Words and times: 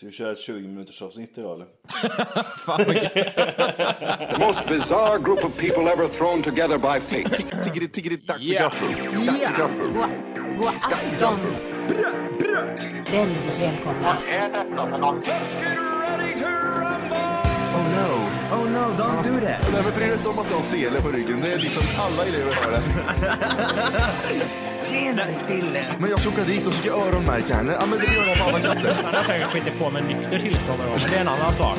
Ska 0.00 0.06
vi 0.06 0.12
köra 0.12 0.32
ett 0.32 0.38
20 0.38 0.68
minuters 0.68 1.02
avsnitt 1.02 1.38
idag 1.38 1.54
eller? 1.54 1.66
The 4.32 4.38
most 4.38 4.68
bizarre 4.68 5.18
group 5.18 5.44
of 5.44 5.56
people 5.56 5.92
ever 5.92 6.08
thrown 6.08 6.42
together 6.42 6.78
by 6.78 7.00
fate. 7.00 7.36
Tiggeri, 7.64 7.88
tiggeri, 7.88 8.16
dack 8.16 8.38
för 8.38 8.44
gaffel. 8.44 8.94
Dack 9.26 9.38
för 9.38 9.58
gaffel. 9.58 9.92
God 10.58 10.68
afton! 10.82 11.38
Väldigt 13.10 13.60
välkomna. 13.60 14.10
Oh 14.12 14.34
no, 17.32 17.44
oh 17.76 17.86
no, 17.94 18.29
don't 18.80 19.22
do 19.22 19.46
that. 19.46 19.72
Nej 19.72 19.82
men 19.84 19.92
bry 19.96 20.04
dig 20.06 20.16
inte 20.16 20.28
om 20.28 20.38
att 20.38 20.48
du 20.48 20.54
har 20.54 20.62
sele 20.62 21.00
på 21.00 21.08
ryggen. 21.08 21.40
Det 21.40 21.52
är 21.52 21.58
liksom 21.58 21.82
alla 21.98 22.22
elever 22.26 22.54
har 22.54 22.70
det. 22.70 22.82
Tjenare 24.84 25.30
Dille! 25.48 25.94
Men 25.98 26.10
jag 26.10 26.20
ska 26.20 26.28
åka 26.28 26.44
dit 26.44 26.66
och 26.66 26.74
ska 26.74 26.90
öronmärka 26.90 27.54
henne. 27.54 27.72
Ja 27.80 27.86
men 27.86 27.98
det 27.98 28.04
gör 28.14 28.26
jag 28.26 28.38
på 28.38 28.48
alla 28.48 28.60
katter. 28.60 28.92
Han 29.04 29.14
har 29.14 29.22
säkert 29.22 29.48
skitit 29.48 29.78
på 29.78 29.90
med 29.90 30.04
nykter 30.04 30.38
tillstånd 30.38 30.78
någon 30.78 30.88
gång, 30.88 30.98
men 31.02 31.10
det 31.10 31.16
är 31.16 31.20
en 31.20 31.28
annan 31.28 31.54
sak. 31.54 31.78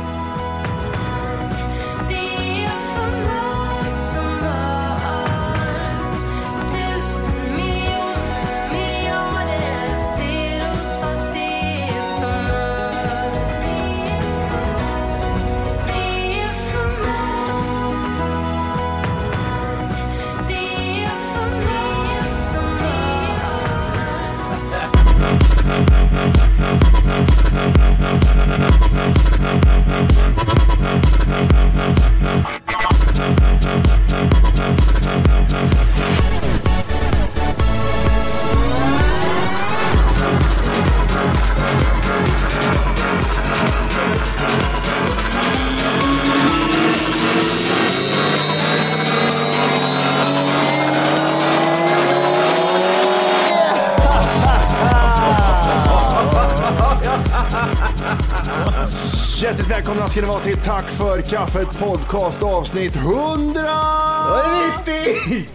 Ska 60.11 60.21
ni 60.21 60.27
vara 60.27 60.39
till 60.39 60.57
Tack 60.57 60.85
för 60.85 61.21
kaffet 61.21 61.79
podcast 61.79 62.43
avsnitt 62.43 62.95
190! 62.95 63.55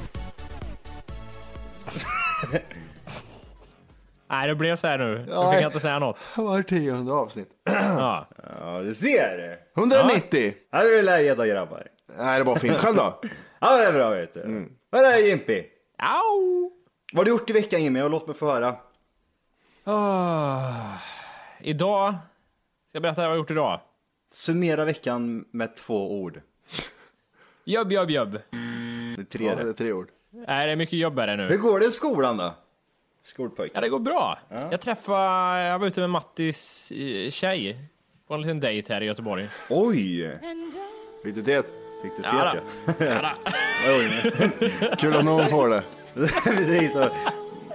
Nej, 4.31 4.49
det 4.49 4.55
blev 4.55 4.77
så 4.77 4.87
här 4.87 4.99
nu. 4.99 5.19
Nu 5.19 5.25
fick 5.25 5.34
jag 5.34 5.62
inte 5.62 5.81
säga 5.81 5.99
något. 5.99 6.28
Var 6.37 6.62
tionde 6.62 7.12
avsnitt. 7.12 7.49
Ja. 7.99 8.28
Ja, 8.61 8.81
du 8.83 8.94
ser. 8.94 9.59
190! 9.77 10.55
Ja, 10.71 10.78
det 10.84 10.99
är 10.99 11.03
läget 11.03 11.38
då 11.38 11.44
grabbar. 11.44 11.87
Nej, 12.19 12.38
det 12.38 12.44
var 12.44 12.56
fint. 12.56 12.77
Själv 12.77 12.97
då? 12.97 13.21
Ja, 13.61 13.77
det 13.77 13.84
är 13.84 13.93
bra 13.93 14.11
vet 14.11 14.34
du. 14.34 14.69
Vad 14.91 15.00
är 15.05 15.12
det 15.12 15.21
Jimpi? 15.21 15.65
Au! 15.99 16.71
Vad 17.12 17.19
har 17.19 17.25
du 17.25 17.31
gjort 17.31 17.50
i 17.50 17.53
veckan 17.53 17.83
Jimmy? 17.83 18.03
Och 18.03 18.11
låt 18.11 18.27
mig 18.27 18.37
få 18.37 18.47
höra. 18.47 18.77
Ah. 19.84 20.99
Idag, 21.61 22.15
ska 22.88 22.97
jag 22.97 23.03
berätta 23.03 23.21
vad 23.21 23.25
jag 23.25 23.31
har 23.31 23.37
gjort 23.37 23.50
idag? 23.50 23.81
Summera 24.32 24.84
veckan 24.84 25.44
med 25.50 25.76
två 25.76 26.20
ord. 26.20 26.41
Jobb, 27.64 27.92
jobb, 27.92 28.10
jobb. 28.10 28.32
Det 29.16 29.22
är 29.22 29.25
tre 29.25 29.47
Ja, 29.47 29.54
det 29.54 29.69
är 29.69 29.72
tre 29.72 29.92
ord. 29.92 30.09
Nej, 30.31 30.66
det 30.66 30.72
är 30.72 30.76
mycket 30.76 30.98
jobb 30.98 31.19
är 31.19 31.26
det 31.26 31.42
Hur 31.42 31.50
nu. 31.50 31.59
går 31.59 31.81
det 31.81 31.87
i 31.87 31.91
skolan 31.91 32.37
då? 32.37 32.54
Skolpojk. 33.25 33.72
Ja, 33.75 33.81
det 33.81 33.88
går 33.88 33.98
bra. 33.98 34.38
Jag 34.70 34.81
träffade, 34.81 35.62
jag 35.64 35.78
var 35.78 35.87
ute 35.87 36.00
med 36.00 36.10
Mattis 36.10 36.91
eh, 36.92 37.31
tjej 37.31 37.76
på 38.28 38.34
en 38.34 38.42
liten 38.42 38.60
dejt 38.60 38.94
här 38.94 39.00
i 39.00 39.04
Göteborg. 39.04 39.48
Oj! 39.70 40.38
Fick 41.22 41.34
du 41.34 41.43
det? 41.43 41.66
Fick 42.03 42.16
du 42.16 42.22
Ja, 42.22 42.54
då. 42.54 42.93
ja? 43.04 43.34
Ja. 43.87 44.97
Kul 44.98 45.14
att 45.16 45.25
någon 45.25 45.48
får 45.48 45.69
det. 45.69 45.84
Precis 46.44 46.93
så. 46.93 47.08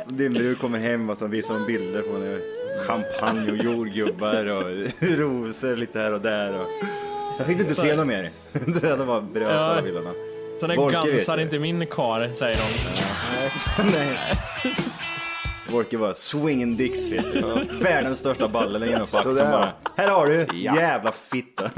Din 0.07 0.33
brud 0.33 0.59
kommer 0.59 0.79
hem 0.79 1.09
och 1.09 1.17
så 1.17 1.27
visar 1.27 1.53
hon 1.53 1.65
bilder 1.65 2.01
på 2.01 2.13
henne. 2.13 2.39
Champagne 2.87 3.51
och 3.51 3.57
jordgubbar 3.57 4.45
och 4.45 4.63
rosor 4.99 5.75
lite 5.75 5.99
här 5.99 6.13
och 6.13 6.21
där. 6.21 6.59
Och... 6.61 6.67
Sen 7.37 7.45
fick 7.47 7.57
du 7.57 7.63
inte 7.63 7.75
se 7.75 7.95
något 7.95 8.07
mer. 8.07 8.29
Det 8.81 8.95
var 9.05 9.21
bröt 9.21 9.47
Ja. 9.51 9.57
alla 9.57 9.81
bilderna. 9.81 10.11
Sån 10.59 10.75
Volke 10.75 10.97
där 10.97 11.03
vet 11.05 11.11
gansar 11.15 11.37
inte 11.37 11.59
min 11.59 11.87
kar, 11.87 12.31
säger 12.33 12.57
de. 12.57 12.63
Nej. 13.91 14.17
Wolke 15.71 15.97
var 15.97 16.13
swinging 16.13 16.77
dicks 16.77 17.11
vet 17.11 17.33
du. 17.33 17.41
Världens 17.81 18.19
största 18.19 18.47
ballen 18.47 18.89
genom 18.89 19.07
på 19.07 19.17
axeln 19.17 19.37
bara. 19.37 19.73
Här 19.97 20.07
har 20.09 20.25
du, 20.27 20.47
Ja. 20.53 20.75
jävla 20.75 21.11
fitta. 21.11 21.71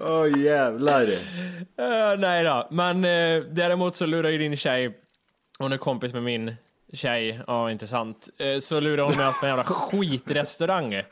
Åh 0.00 0.38
jävlar. 0.44 1.02
Eh, 1.78 2.18
nej 2.18 2.44
då, 2.44 2.68
men 2.70 3.04
uh, 3.04 3.44
däremot 3.52 3.96
så 3.96 4.06
lurar 4.06 4.30
ju 4.30 4.38
din 4.38 4.56
tjej, 4.56 4.96
hon 5.58 5.72
är 5.72 5.76
kompis 5.76 6.12
med 6.12 6.22
min 6.22 6.54
tjej, 6.92 7.40
ja 7.46 7.70
inte 7.70 7.86
sant, 7.86 8.28
Eh, 8.38 8.58
så 8.58 8.80
lurar 8.80 9.02
hon 9.04 9.16
med 9.16 9.28
oss 9.28 9.40
på 9.40 9.46
en 9.46 9.50
jävla 9.50 9.64
skitrestaurang. 9.64 11.02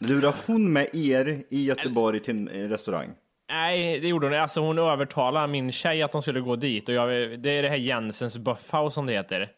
Lurar 0.00 0.34
hon 0.46 0.72
med 0.72 0.88
er 0.94 1.42
i 1.48 1.64
Göteborg 1.64 2.20
till 2.20 2.36
en 2.36 2.48
eh, 2.48 2.68
restaurang? 2.68 3.08
Nej, 3.50 4.00
det 4.00 4.08
gjorde 4.08 4.26
hon 4.26 4.34
Alltså 4.34 4.60
hon 4.60 4.78
övertalade 4.78 5.46
min 5.46 5.72
tjej 5.72 6.02
att 6.02 6.12
de 6.12 6.22
skulle 6.22 6.40
gå 6.40 6.56
dit 6.56 6.88
och 6.88 6.94
jag, 6.94 7.08
det 7.40 7.50
är 7.50 7.62
det 7.62 7.68
här 7.68 7.76
Jensens 7.76 8.36
Buffhouse 8.38 8.94
som 8.94 9.06
det 9.06 9.12
heter. 9.12 9.48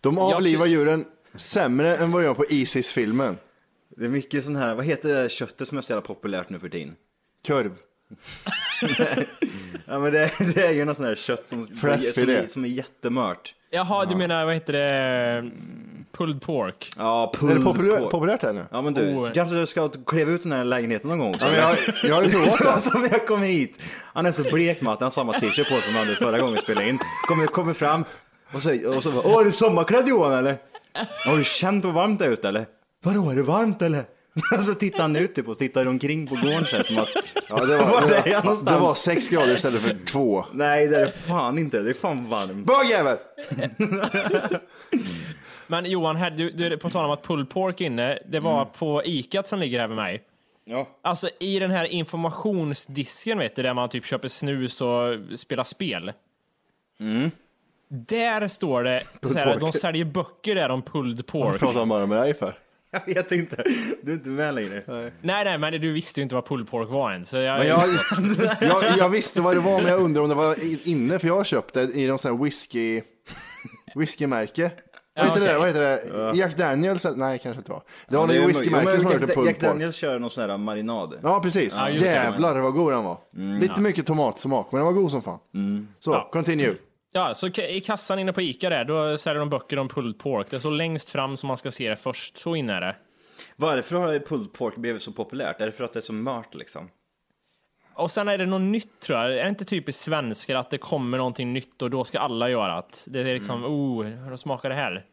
De 0.00 0.16
Jag 0.16 0.32
avlivar 0.34 0.66
ty- 0.66 0.72
djuren 0.72 1.04
sämre 1.34 1.96
än 1.96 2.12
vad 2.12 2.24
gör 2.24 2.34
på 2.34 2.44
Isis-filmen. 2.50 3.36
Det 3.88 4.04
är 4.04 4.08
mycket 4.08 4.44
sån 4.44 4.56
här, 4.56 4.74
vad 4.74 4.84
heter 4.84 5.22
det 5.22 5.28
köttet 5.28 5.68
som 5.68 5.78
är 5.78 5.82
så 5.82 5.92
jävla 5.92 6.06
populärt 6.06 6.48
nu 6.50 6.58
för 6.58 6.68
tiden? 6.68 6.96
Kurv. 7.46 7.72
Ja 9.86 9.98
men 9.98 10.12
det, 10.12 10.30
det 10.54 10.66
är 10.66 10.72
ju 10.72 10.84
något 10.84 10.96
sån 10.96 11.06
här 11.06 11.14
kött 11.14 11.48
som, 11.48 11.66
som, 11.66 11.88
är, 11.90 12.46
som 12.46 12.64
är 12.64 12.68
jättemört. 12.68 13.54
Jaha, 13.70 14.04
du 14.04 14.16
menar 14.16 14.44
vad 14.44 14.54
heter 14.54 14.72
det? 14.72 15.50
Pulled 16.12 16.42
pork. 16.42 16.90
Ja, 16.98 17.32
Är 17.34 17.38
pulled 17.38 17.56
det 17.56 17.64
populärt, 17.64 17.98
pork. 18.00 18.10
populärt 18.10 18.42
här 18.42 18.52
nu? 18.52 18.64
Ja 18.70 18.82
men 18.82 18.94
du, 18.94 19.14
Oh. 19.14 19.32
kanske 19.32 19.56
du 19.56 19.66
ska 19.66 19.88
kliva 20.06 20.30
ut 20.30 20.42
den 20.42 20.52
här 20.52 20.64
lägenheten 20.64 21.08
någon 21.10 21.18
gång 21.18 21.34
också. 21.34 21.46
Ja, 21.46 21.52
men 21.52 21.60
jag, 21.60 21.78
jag 22.10 22.14
har 22.14 22.22
ju 22.22 22.30
provat 22.30 22.58
det. 22.84 22.90
Som 22.90 23.00
när 23.02 23.10
jag 23.10 23.26
kom 23.26 23.42
hit. 23.42 23.80
Han 24.14 24.26
är 24.26 24.32
så 24.32 24.42
blek 24.42 24.80
Matt, 24.80 25.00
han 25.00 25.06
har 25.06 25.10
samma 25.10 25.32
t-shirt 25.40 25.68
på 25.68 25.74
sig 25.74 25.82
som 25.82 25.94
han 25.94 26.04
hade 26.06 26.16
förra 26.16 26.38
gången 26.38 26.54
vi 26.54 26.60
spelade 26.60 26.88
in. 26.88 26.98
Kommer, 27.28 27.46
kommer 27.46 27.72
fram 27.72 28.04
och 28.52 28.62
så, 28.62 28.96
och 28.96 29.02
så 29.02 29.10
bara, 29.12 29.22
åh 29.26 29.40
är 29.40 29.44
du 29.44 29.52
sommarklädd 29.52 30.08
Johan 30.08 30.32
eller? 30.32 30.56
Har 31.26 31.36
du 31.36 31.44
känt 31.44 31.84
hur 31.84 31.92
varmt 31.92 32.18
det 32.18 32.24
är 32.26 32.30
ute 32.30 32.48
eller? 32.48 32.66
Vadå 33.04 33.30
är 33.30 33.34
det 33.36 33.42
varmt 33.42 33.82
eller? 33.82 34.04
Så 34.60 34.74
tittar 34.74 34.98
han 34.98 35.16
ut 35.16 35.34
typ 35.34 35.48
och 35.48 35.58
tittar 35.58 35.86
omkring 35.86 36.26
på 36.26 36.34
gården 36.34 36.64
så 36.64 36.76
här, 36.76 36.82
som 36.82 36.98
att, 36.98 37.08
Ja, 37.48 37.64
det, 37.64 37.76
var, 37.78 37.86
Var 37.86 38.08
det, 38.08 38.16
är 38.16 38.28
jag 38.28 38.44
någonstans? 38.44 38.76
det 38.76 38.82
var 38.82 38.94
sex 38.94 39.28
grader 39.28 39.54
istället 39.54 39.82
för 39.82 39.96
två. 40.06 40.44
nej 40.52 40.86
det 40.86 40.96
är 40.96 41.04
det 41.06 41.12
fan 41.12 41.58
inte, 41.58 41.82
det 41.82 41.90
är 41.90 41.94
fan 41.94 42.28
varmt. 42.28 42.66
Bögjävel! 42.66 43.16
Men 45.66 45.84
Johan, 45.84 46.16
här, 46.16 46.30
du, 46.30 46.50
du, 46.50 46.76
på 46.76 46.90
tal 46.90 47.04
om 47.04 47.10
att 47.10 47.22
pulled 47.22 47.50
pork 47.50 47.80
inne, 47.80 48.18
det 48.28 48.40
var 48.40 48.64
på 48.64 49.02
Icat 49.04 49.48
som 49.48 49.60
ligger 49.60 49.80
här 49.80 49.88
med 49.88 49.96
mig. 49.96 50.22
Ja. 50.64 50.88
Alltså 51.02 51.28
i 51.40 51.58
den 51.58 51.70
här 51.70 51.84
informationsdisken 51.84 53.38
vet 53.38 53.56
du, 53.56 53.62
där 53.62 53.74
man 53.74 53.88
typ 53.88 54.06
köper 54.06 54.28
snus 54.28 54.80
och 54.80 55.18
spelar 55.38 55.64
spel. 55.64 56.12
Där 57.88 58.48
står 58.48 58.84
det, 58.84 59.02
så 59.26 59.38
här, 59.38 59.60
de 59.60 59.72
säljer 59.72 60.04
böcker 60.04 60.54
där 60.54 60.68
om 60.68 60.82
pulled 60.82 61.26
pork. 61.26 61.58
Pratar 61.58 61.78
han 61.78 61.88
bara 61.88 62.06
med 62.06 62.18
dig 62.18 62.34
för? 62.34 62.54
Jag 63.06 63.14
vet 63.14 63.32
inte, 63.32 63.64
du 64.02 64.10
är 64.10 64.14
inte 64.14 64.28
med 64.28 64.54
längre. 64.54 64.82
nej, 65.20 65.44
nej, 65.44 65.58
men 65.58 65.80
du 65.80 65.92
visste 65.92 66.20
ju 66.20 66.22
inte 66.22 66.34
vad 66.34 66.46
pulled 66.46 66.68
pork 66.70 66.88
var 66.90 67.12
än. 67.12 67.24
Så 67.24 67.36
jag, 67.36 67.58
Men 67.58 67.66
jag, 67.68 67.80
jag, 68.60 68.98
jag 68.98 69.08
visste 69.08 69.40
vad 69.40 69.56
det 69.56 69.60
var, 69.60 69.80
men 69.82 69.90
jag 69.90 70.00
undrar 70.00 70.22
om 70.22 70.28
det 70.28 70.34
var 70.34 70.56
inne, 70.88 71.18
för 71.18 71.26
jag 71.26 71.36
har 71.36 71.44
köpt 71.44 71.74
det 71.74 71.82
i 71.82 72.06
någon 72.06 72.18
sån 72.18 72.36
här 72.36 72.44
whisky, 72.44 73.02
whiskymärke. 73.94 74.70
Vad 75.16 75.24
heter 75.26 75.40
okej. 75.40 75.52
det? 75.52 75.58
Vad 75.58 75.68
heter 75.68 75.80
det? 76.32 76.36
Jack 76.38 76.56
Daniels? 76.56 77.06
Nej, 77.16 77.38
kanske 77.42 77.58
inte 77.58 77.70
var. 77.72 77.82
Det 78.08 78.16
var 78.16 78.22
Ja, 78.22 78.26
någon 78.26 78.36
är 78.36 78.46
whiskymärke 78.46 78.96
som 78.96 79.06
Ja, 79.06 79.12
hette 79.18 79.34
pulled 79.34 79.46
Jack 79.46 79.60
pork. 79.60 79.70
Daniels 79.70 79.96
kör 79.96 80.18
någon 80.18 80.30
sån 80.30 80.50
här 80.50 80.58
marinad. 80.58 81.14
Ja, 81.22 81.40
precis. 81.42 81.76
Ja, 81.78 81.84
det. 81.84 81.94
Jävlar 81.96 82.58
vad 82.58 82.72
god 82.74 82.92
den 82.92 83.04
var. 83.04 83.18
Lite 83.60 83.80
mycket 83.80 84.06
tomatsmak, 84.06 84.68
men 84.72 84.78
den 84.78 84.86
var 84.86 84.92
god 84.92 85.10
som 85.10 85.22
fan. 85.22 85.38
Så, 86.00 86.10
Ja. 86.12 86.28
continue. 86.32 86.74
Ja, 87.16 87.34
så 87.34 87.46
i 87.46 87.80
kassan 87.80 88.18
inne 88.18 88.32
på 88.32 88.40
Ica 88.40 88.70
där, 88.70 88.84
då 88.84 89.16
säljer 89.16 89.40
de 89.40 89.50
böcker 89.50 89.78
om 89.78 89.88
pulled 89.88 90.18
pork. 90.18 90.46
Det 90.50 90.56
är 90.56 90.60
så 90.60 90.70
längst 90.70 91.08
fram 91.08 91.36
som 91.36 91.48
man 91.48 91.56
ska 91.56 91.70
se 91.70 91.88
det 91.88 91.96
först. 91.96 92.36
Så 92.36 92.56
inne 92.56 92.72
är 92.72 92.80
det. 92.80 92.96
Varför 93.56 93.96
har 93.96 94.18
pulled 94.18 94.52
pork 94.52 94.76
blivit 94.76 95.02
så 95.02 95.12
populärt? 95.12 95.60
Är 95.60 95.66
det 95.66 95.72
för 95.72 95.84
att 95.84 95.92
det 95.92 95.98
är 95.98 96.02
så 96.02 96.12
mört 96.12 96.54
liksom? 96.54 96.90
Och 97.94 98.10
sen 98.10 98.28
är 98.28 98.38
det 98.38 98.46
något 98.46 98.60
nytt 98.60 99.00
tror 99.00 99.18
jag. 99.18 99.38
Är 99.38 99.42
det 99.42 99.48
inte 99.48 99.64
typiskt 99.64 100.02
svenskar 100.02 100.56
att 100.56 100.70
det 100.70 100.78
kommer 100.78 101.18
någonting 101.18 101.52
nytt 101.52 101.82
och 101.82 101.90
då 101.90 102.04
ska 102.04 102.18
alla 102.18 102.50
göra 102.50 102.76
det? 102.76 103.12
Det 103.12 103.30
är 103.30 103.34
liksom, 103.34 103.64
oh, 103.64 104.04
hur 104.04 104.36
smakar 104.36 104.68
det 104.68 104.74
här? 104.74 105.04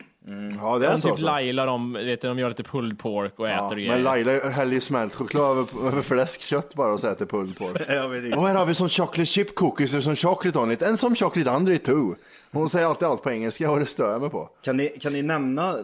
Ja, 0.61 0.77
det 0.79 0.87
är 0.87 0.91
Som 0.91 1.01
så. 1.01 1.15
typ. 1.15 1.25
Laila, 1.25 1.65
de, 1.65 1.93
vet 1.93 2.21
du, 2.21 2.27
de 2.27 2.39
gör 2.39 2.49
lite 2.49 2.63
pulled 2.63 2.99
pork 2.99 3.39
och 3.39 3.47
Ja, 3.47 3.51
äter 3.53 3.65
och 3.65 3.69
men 3.71 3.77
grejer. 3.77 3.99
Laila 4.03 4.49
häller 4.49 4.73
ju 4.73 4.81
smält 4.81 5.15
choklad 5.15 5.57
över, 5.57 5.87
över 5.87 6.01
fläskkött 6.01 6.75
bara 6.75 6.93
och 6.93 6.99
så 6.99 7.07
äter 7.07 7.25
pulled 7.25 7.57
pork. 7.57 7.75
Och 8.37 8.47
här 8.47 8.55
har 8.55 8.65
vi 8.65 8.73
som 8.73 8.89
chocolate 8.89 9.25
chip 9.25 9.55
cookies, 9.55 9.93
there's 9.93 10.01
some 10.01 10.15
chocolate 10.15 10.59
on 10.59 10.71
it, 10.71 10.83
and 10.83 10.99
some 10.99 11.15
chocolate 11.15 11.49
under 11.49 11.71
it 11.71 11.83
too. 11.83 12.15
Hon 12.51 12.69
säger 12.69 12.85
alltid 12.87 13.07
allt 13.07 13.23
på 13.23 13.31
engelska 13.31 13.71
och 13.71 13.79
det 13.79 13.85
stör 13.85 14.11
jag 14.11 14.21
mig 14.21 14.29
på. 14.29 14.49
Kan 14.61 14.77
ni, 14.77 14.87
kan 14.89 15.13
ni 15.13 15.21
nämna, 15.21 15.69
eh, 15.69 15.83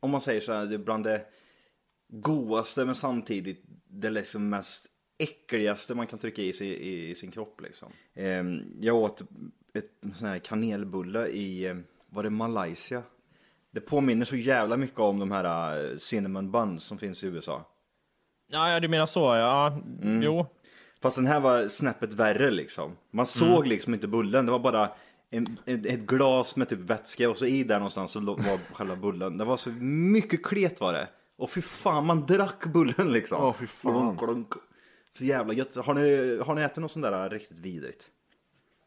om 0.00 0.10
man 0.10 0.20
säger 0.20 0.40
så 0.40 0.52
här, 0.52 0.78
bland 0.78 1.04
det 1.04 1.20
godaste 2.12 2.84
men 2.84 2.94
samtidigt 2.94 3.62
det 3.88 4.10
liksom 4.10 4.48
mest 4.48 4.86
äckligaste 5.18 5.94
man 5.94 6.06
kan 6.06 6.18
trycka 6.18 6.42
i, 6.42 6.52
sig, 6.52 6.68
i, 6.68 7.10
i 7.10 7.14
sin 7.14 7.30
kropp 7.30 7.60
liksom. 7.60 7.88
Ehm, 8.14 8.60
jag 8.80 8.96
åt 8.96 9.20
ett 9.74 10.16
sån 10.18 10.26
här 10.28 10.38
kanelbulle 10.38 11.26
i, 11.26 11.66
eh, 11.66 11.76
var 12.10 12.22
det 12.22 12.30
Malaysia? 12.30 13.02
Det 13.72 13.80
påminner 13.80 14.24
så 14.24 14.36
jävla 14.36 14.76
mycket 14.76 15.00
om 15.00 15.18
de 15.18 15.30
här 15.30 15.76
eh, 15.90 15.96
cinnamon 15.96 16.50
buns 16.50 16.84
som 16.84 16.98
finns 16.98 17.24
i 17.24 17.26
USA. 17.26 17.68
Ja, 18.52 18.70
ja, 18.70 18.80
du 18.80 18.88
menar 18.88 19.06
så, 19.06 19.20
ja. 19.20 19.78
Jo. 20.02 20.46
Fast 21.02 21.16
den 21.16 21.26
här 21.26 21.40
var 21.40 21.68
snäppet 21.68 22.14
värre 22.14 22.50
liksom. 22.50 22.96
Man 23.10 23.26
såg 23.26 23.66
liksom 23.66 23.94
inte 23.94 24.08
bullen, 24.08 24.46
det 24.46 24.52
var 24.52 24.58
bara 24.58 24.90
en, 25.30 25.46
ett, 25.66 25.86
ett 25.86 26.00
glas 26.00 26.56
med 26.56 26.68
typ 26.68 26.78
vätska 26.78 27.30
och 27.30 27.36
så 27.36 27.46
i 27.46 27.64
där 27.64 27.78
någonstans 27.78 28.10
så 28.10 28.20
var 28.20 28.74
själva 28.74 28.96
bullen. 28.96 29.38
Det 29.38 29.44
var 29.44 29.56
så 29.56 29.70
mycket 29.70 30.42
klet 30.42 30.80
var 30.80 30.92
det. 30.92 31.08
Och 31.36 31.50
fy 31.50 31.62
fan, 31.62 32.06
man 32.06 32.26
drack 32.26 32.66
bullen 32.66 33.12
liksom. 33.12 33.42
Åh, 33.42 33.54
fy 33.54 33.66
fan. 33.66 33.92
Glunk, 33.92 34.20
glunk. 34.20 34.52
Så 35.12 35.24
jävla 35.24 35.52
gött. 35.52 35.76
Har 35.76 35.94
ni, 35.94 36.38
har 36.44 36.54
ni 36.54 36.62
ätit 36.62 36.76
något 36.76 36.90
sånt 36.90 37.04
där 37.04 37.30
riktigt 37.30 37.58
vidrigt? 37.58 38.08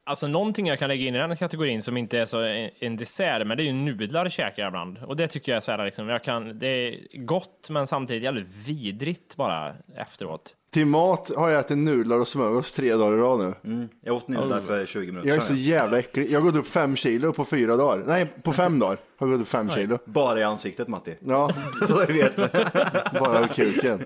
Alltså 0.08 0.28
någonting 0.28 0.68
jag 0.68 0.80
kan 0.80 0.88
lägga 0.88 1.08
in 1.08 1.16
i 1.16 1.18
den 1.18 1.38
kategorin 1.38 1.82
som 1.82 1.98
inte 1.98 2.20
är 2.20 2.26
så 2.26 2.42
en, 2.80 2.98
dessert, 2.98 3.48
men 3.48 3.58
det 3.58 3.64
är 3.64 3.66
ju 3.66 3.74
nudlar 3.74 4.30
käkar 4.30 4.64
jag 4.64 4.70
ibland. 4.70 4.98
Och 4.98 5.16
det 5.16 5.28
tycker 5.28 5.52
jag 5.52 5.58
är 5.58 5.62
så 5.62 5.72
här, 5.72 5.86
liksom, 5.86 6.10
jag 6.10 6.24
kan, 6.24 6.60
det 6.60 6.68
är 6.68 7.18
gott 7.26 7.70
men 7.70 7.88
samtidigt 7.88 8.24
jävligt 8.24 8.48
vidrigt 8.66 9.36
bara 9.36 9.76
efteråt. 9.96 10.56
Till 10.72 10.88
mat 10.88 11.32
har 11.36 11.50
jag 11.50 11.60
ätit 11.60 11.78
nudlar 11.78 12.20
och 12.20 12.28
smörgås 12.28 12.72
tre 12.72 12.96
dagar 12.96 13.18
i 13.18 13.22
rad 13.22 13.56
nu. 13.64 13.88
Jag 14.02 14.16
åt 14.16 14.28
nudlar 14.28 14.62
för 14.62 14.86
20 14.86 15.12
minuter 15.12 15.30
Jag 15.30 15.38
är 15.38 15.42
så 15.42 15.54
jävla 15.54 16.00
äcklig. 16.00 16.32
Jag 16.32 16.40
har 16.40 16.46
gått 16.46 16.56
upp 16.56 16.68
fem 16.68 16.96
kilo 16.96 17.34
på 17.34 17.46
fyra 17.46 17.78
dagar. 17.78 18.04
Nej, 18.08 18.34
på 18.44 18.54
fem 18.54 18.80
dagar 18.80 18.98
har 19.18 19.28
jag 19.28 19.32
gått 19.38 19.42
upp 19.42 19.52
fem 19.52 19.70
kilo. 19.72 20.00
Bara 20.06 20.40
i 20.40 20.44
ansiktet 20.44 20.88
Matti. 20.88 21.16
Ja, 21.28 21.52
Så 21.88 22.02
jag 22.08 22.08
vet. 22.08 22.36
bara 23.20 23.38
över 23.38 23.48
kuken. 23.48 24.06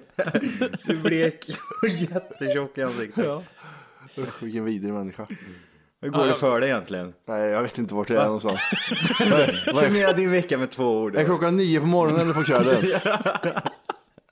Du 0.86 0.98
blek 0.98 1.46
och 1.82 1.90
jättetjock 2.00 2.78
i 2.78 2.82
ansiktet. 2.82 3.26
Usch, 4.18 4.44
vilken 4.44 4.66
vidrig 4.66 4.94
människa. 4.94 5.28
Hur 6.02 6.10
går 6.10 6.26
det 6.26 6.34
för 6.36 6.60
dig 6.60 6.70
egentligen? 6.70 7.14
Nej, 7.28 7.50
jag 7.50 7.62
vet 7.62 7.78
inte 7.78 7.94
vart 7.94 8.10
jag 8.10 8.22
är 8.22 8.26
någonstans. 8.26 8.60
Summera 9.80 10.14
din 10.14 10.32
vecka 10.32 10.58
med 10.58 10.72
två 10.72 10.98
ord. 11.02 11.16
Är 11.16 11.26
klockan 11.26 11.58
nio 11.58 11.80
på 11.80 11.86
morgonen 11.86 12.22
eller 12.22 12.34
på 12.34 12.44
kvällen? 12.44 12.76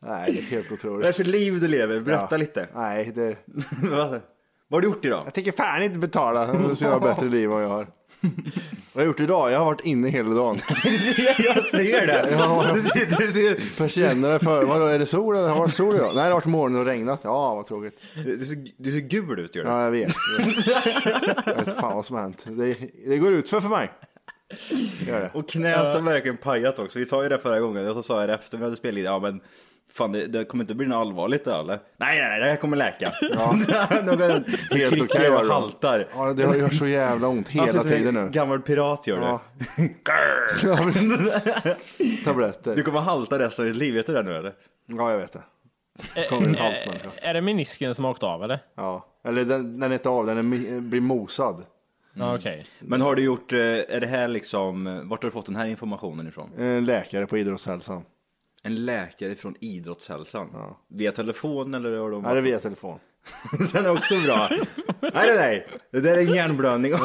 Nej, 0.01 0.31
det 0.31 0.39
är 0.39 0.43
helt 0.43 0.71
Vad 0.71 0.79
är 0.79 0.83
det 0.83 0.89
otroligt. 0.89 1.15
för 1.15 1.23
liv 1.23 1.59
du 1.59 1.67
lever? 1.67 1.99
Berätta 1.99 2.27
Ja. 2.31 2.37
lite. 2.37 2.67
Nej, 2.75 3.11
det... 3.15 3.37
Vad 3.91 4.09
vad 4.69 4.77
har 4.77 4.81
du 4.81 4.87
gjort 4.87 5.05
idag? 5.05 5.23
Jag 5.25 5.33
tänker 5.33 5.51
fan 5.51 5.83
inte 5.83 5.99
betala. 5.99 6.47
Jag 6.67 6.77
ska 6.77 6.89
ha 6.89 6.99
bättre 6.99 7.25
liv 7.29 7.43
än 7.43 7.49
vad 7.51 7.63
jag 7.63 7.69
har. 7.69 7.87
Vad 8.21 8.31
har 8.93 9.01
jag 9.01 9.05
gjort 9.05 9.19
idag? 9.19 9.51
Jag 9.51 9.59
har 9.59 9.65
varit 9.65 9.85
inne 9.85 10.09
hela 10.09 10.29
dagen. 10.29 10.57
jag 11.37 11.63
ser 11.63 12.07
det! 12.07 12.29
Ja. 12.31 12.71
Du 12.73 12.81
ser, 12.81 13.17
du 13.17 13.31
ser. 13.31 13.77
Persienner 13.77 14.39
för, 14.39 14.65
vadå, 14.65 14.85
är 14.85 14.99
det 14.99 15.05
sol 15.05 15.35
eller 15.35 15.47
har 15.47 15.55
det 15.55 15.59
varit 15.59 15.73
sol 15.73 15.95
idag? 15.95 16.11
Nej, 16.15 16.23
det 16.23 16.29
har 16.29 16.33
varit 16.33 16.45
morgon 16.45 16.75
och 16.75 16.85
regnat. 16.85 17.19
Ja, 17.23 17.55
vad 17.55 17.65
tråkigt. 17.65 17.99
Du 18.15 18.45
ser, 18.45 18.57
du 18.77 18.91
ser 18.91 18.99
gul 18.99 19.39
ut 19.39 19.55
gör 19.55 19.63
du. 19.63 19.69
Ja, 19.69 19.83
jag 19.83 19.91
vet. 19.91 20.13
Jag 21.45 21.55
vet 21.55 21.79
fan 21.79 21.95
vad 21.95 22.05
som 22.05 22.15
har 22.15 22.23
hänt. 22.23 22.45
Det, 22.45 22.77
det 23.05 23.17
går 23.17 23.33
ut 23.33 23.49
för 23.49 23.61
för 23.61 23.69
mig. 23.69 23.91
Gör 25.07 25.21
det. 25.21 25.31
Och 25.33 25.49
knät 25.49 25.95
har 25.95 26.01
verkligen 26.01 26.37
pajat 26.37 26.79
också. 26.79 26.99
Vi 26.99 27.05
tar 27.05 27.23
ju 27.23 27.29
det 27.29 27.39
förra 27.39 27.59
gången 27.59 27.87
och 27.87 27.93
så 27.93 28.03
sa 28.03 28.19
jag 28.19 28.29
det 28.29 28.35
efter 28.35 28.57
vi 28.57 28.63
hade 28.63 28.75
spelat 28.75 28.97
in. 28.97 29.05
Ja 29.05 29.19
men 29.19 29.41
fan 29.93 30.11
det, 30.11 30.27
det 30.27 30.44
kommer 30.45 30.63
inte 30.63 30.75
bli 30.75 30.87
något 30.87 30.95
allvarligt 30.95 31.45
det 31.45 31.53
eller? 31.56 31.79
Nej 31.97 32.19
nej 32.19 32.29
nej, 32.29 32.39
det 32.39 32.45
här 32.45 32.56
kommer 32.56 32.77
läka. 32.77 33.11
Ja. 33.21 33.51
Helt 33.51 34.47
Helt 34.71 35.01
okej 35.01 35.29
då. 35.29 35.53
haltar. 35.53 36.07
Ja, 36.15 36.33
det 36.33 36.44
gör 36.44 36.69
så 36.69 36.87
jävla 36.87 37.27
ont 37.27 37.47
hela 37.47 37.63
Alltså, 37.63 37.83
tiden 37.83 38.13
nu. 38.13 38.29
Gammal 38.31 38.61
pirat 38.61 39.07
gör 39.07 39.17
Ja. 39.17 39.41
det. 41.63 41.77
Tabletter. 42.25 42.75
Du 42.75 42.83
kommer 42.83 42.99
halta 42.99 43.39
resten 43.39 43.65
av 43.65 43.71
ditt 43.71 43.79
liv, 43.81 43.94
vet 43.94 44.06
du 44.07 44.13
det 44.13 44.23
nu 44.23 44.35
eller? 44.35 44.53
Ja, 44.85 45.11
jag 45.11 45.17
vet 45.19 45.33
det. 45.33 45.41
Eh, 46.21 46.27
Kommer 46.29 46.47
en 46.47 46.56
eh, 46.56 46.61
haltmänniska. 46.61 47.09
är 47.21 47.33
det 47.33 47.41
menisken 47.41 47.95
som 47.95 48.06
har 48.06 48.11
åkt 48.11 48.23
av 48.23 48.44
eller? 48.44 48.59
Ja. 48.75 49.06
Eller 49.27 49.45
den, 49.45 49.79
den 49.79 49.91
är 49.91 49.95
inte 49.95 50.09
av, 50.09 50.25
den 50.25 50.37
är, 50.37 50.79
blir 50.81 51.01
mosad. 51.01 51.63
Ja, 52.13 52.35
okej. 52.35 52.65
Men 52.79 53.01
har 53.01 53.15
du 53.15 53.23
gjort, 53.23 53.53
eh, 53.53 53.59
är 53.59 53.99
det 53.99 54.07
här 54.07 54.27
liksom, 54.27 54.87
eh, 54.87 54.94
vart 55.03 55.23
har 55.23 55.29
du 55.29 55.33
fått 55.33 55.45
den 55.45 55.56
här 55.56 55.65
informationen 55.67 56.27
ifrån? 56.27 56.49
En 56.57 56.85
läkare 56.85 57.25
på 57.25 57.37
idrottshälsan. 57.37 58.03
En 58.64 58.85
läkare 58.85 59.35
från 59.35 59.56
Idrottshälsan? 59.59 60.47
Via 60.87 61.11
telefon 61.11 61.73
eller 61.73 61.97
har 61.97 62.11
de 62.11 62.23
Ja, 62.23 62.31
det 62.33 62.37
är 62.37 62.42
via 62.42 62.59
telefon. 62.59 62.99
Den 63.73 63.85
är 63.85 63.92
också 63.92 64.19
bra. 64.19 64.49
nej, 65.02 65.11
nej, 65.14 65.35
nej. 65.35 65.68
Det 65.92 65.99
där 66.02 66.18
är 66.18 66.21
en 66.21 66.33
hjärnblödning. 66.33 66.92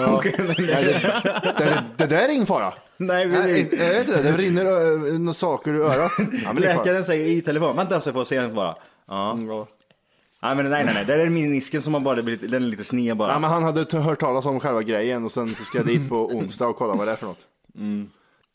Det, 1.59 1.85
det 1.97 2.07
där 2.07 2.29
är 2.29 2.33
ingen 2.33 2.47
fara. 2.47 2.73
nej, 2.97 3.27
Nej, 3.27 3.65
precis. 3.65 3.81
är 3.81 3.95
det 3.95 4.01
inte 4.01 4.17
det? 4.17 4.23
Det 4.23 4.37
rinner 4.37 4.65
ö, 4.65 5.19
några 5.19 5.35
saker 5.35 5.71
ur 5.75 5.81
örat. 5.81 6.13
Ja, 6.45 6.53
men 6.53 6.63
det 6.63 6.69
är. 6.69 6.77
Läkaren 6.77 7.05
säger 7.05 7.27
i 7.27 7.41
telefon, 7.41 7.77
vänta 7.77 8.01
så 8.01 8.09
jag 8.09 8.15
får 8.15 8.25
se 8.25 8.41
den 8.41 8.55
bara. 8.55 8.77
Ja. 9.09 9.39
Ja. 9.49 9.67
Nej, 10.43 10.57
men 10.57 10.71
nej, 10.71 10.85
nej, 10.85 10.95
nej. 10.95 11.05
Det 11.05 11.15
är 11.23 11.29
menisken 11.29 11.83
som 11.83 11.95
har 11.95 12.01
bara 12.01 12.23
blivit, 12.23 12.51
den 12.51 12.63
är 12.63 12.67
lite 12.67 12.85
sned 12.85 13.17
bara. 13.17 13.33
Ja, 13.33 13.39
men 13.39 13.51
han 13.51 13.63
hade 13.63 13.99
hört 13.99 14.21
talas 14.21 14.47
om 14.47 14.61
själva 14.61 14.83
grejen 14.83 15.25
och 15.25 15.33
sen 15.33 15.55
så 15.55 15.65
ska 15.65 15.79
jag 15.79 15.87
dit 15.87 16.09
på 16.09 16.17
onsdag 16.27 16.67
och 16.67 16.77
kolla 16.77 16.95
vad 16.95 17.07
det 17.07 17.13
är 17.13 17.17
för 17.17 17.27
något. 17.27 17.47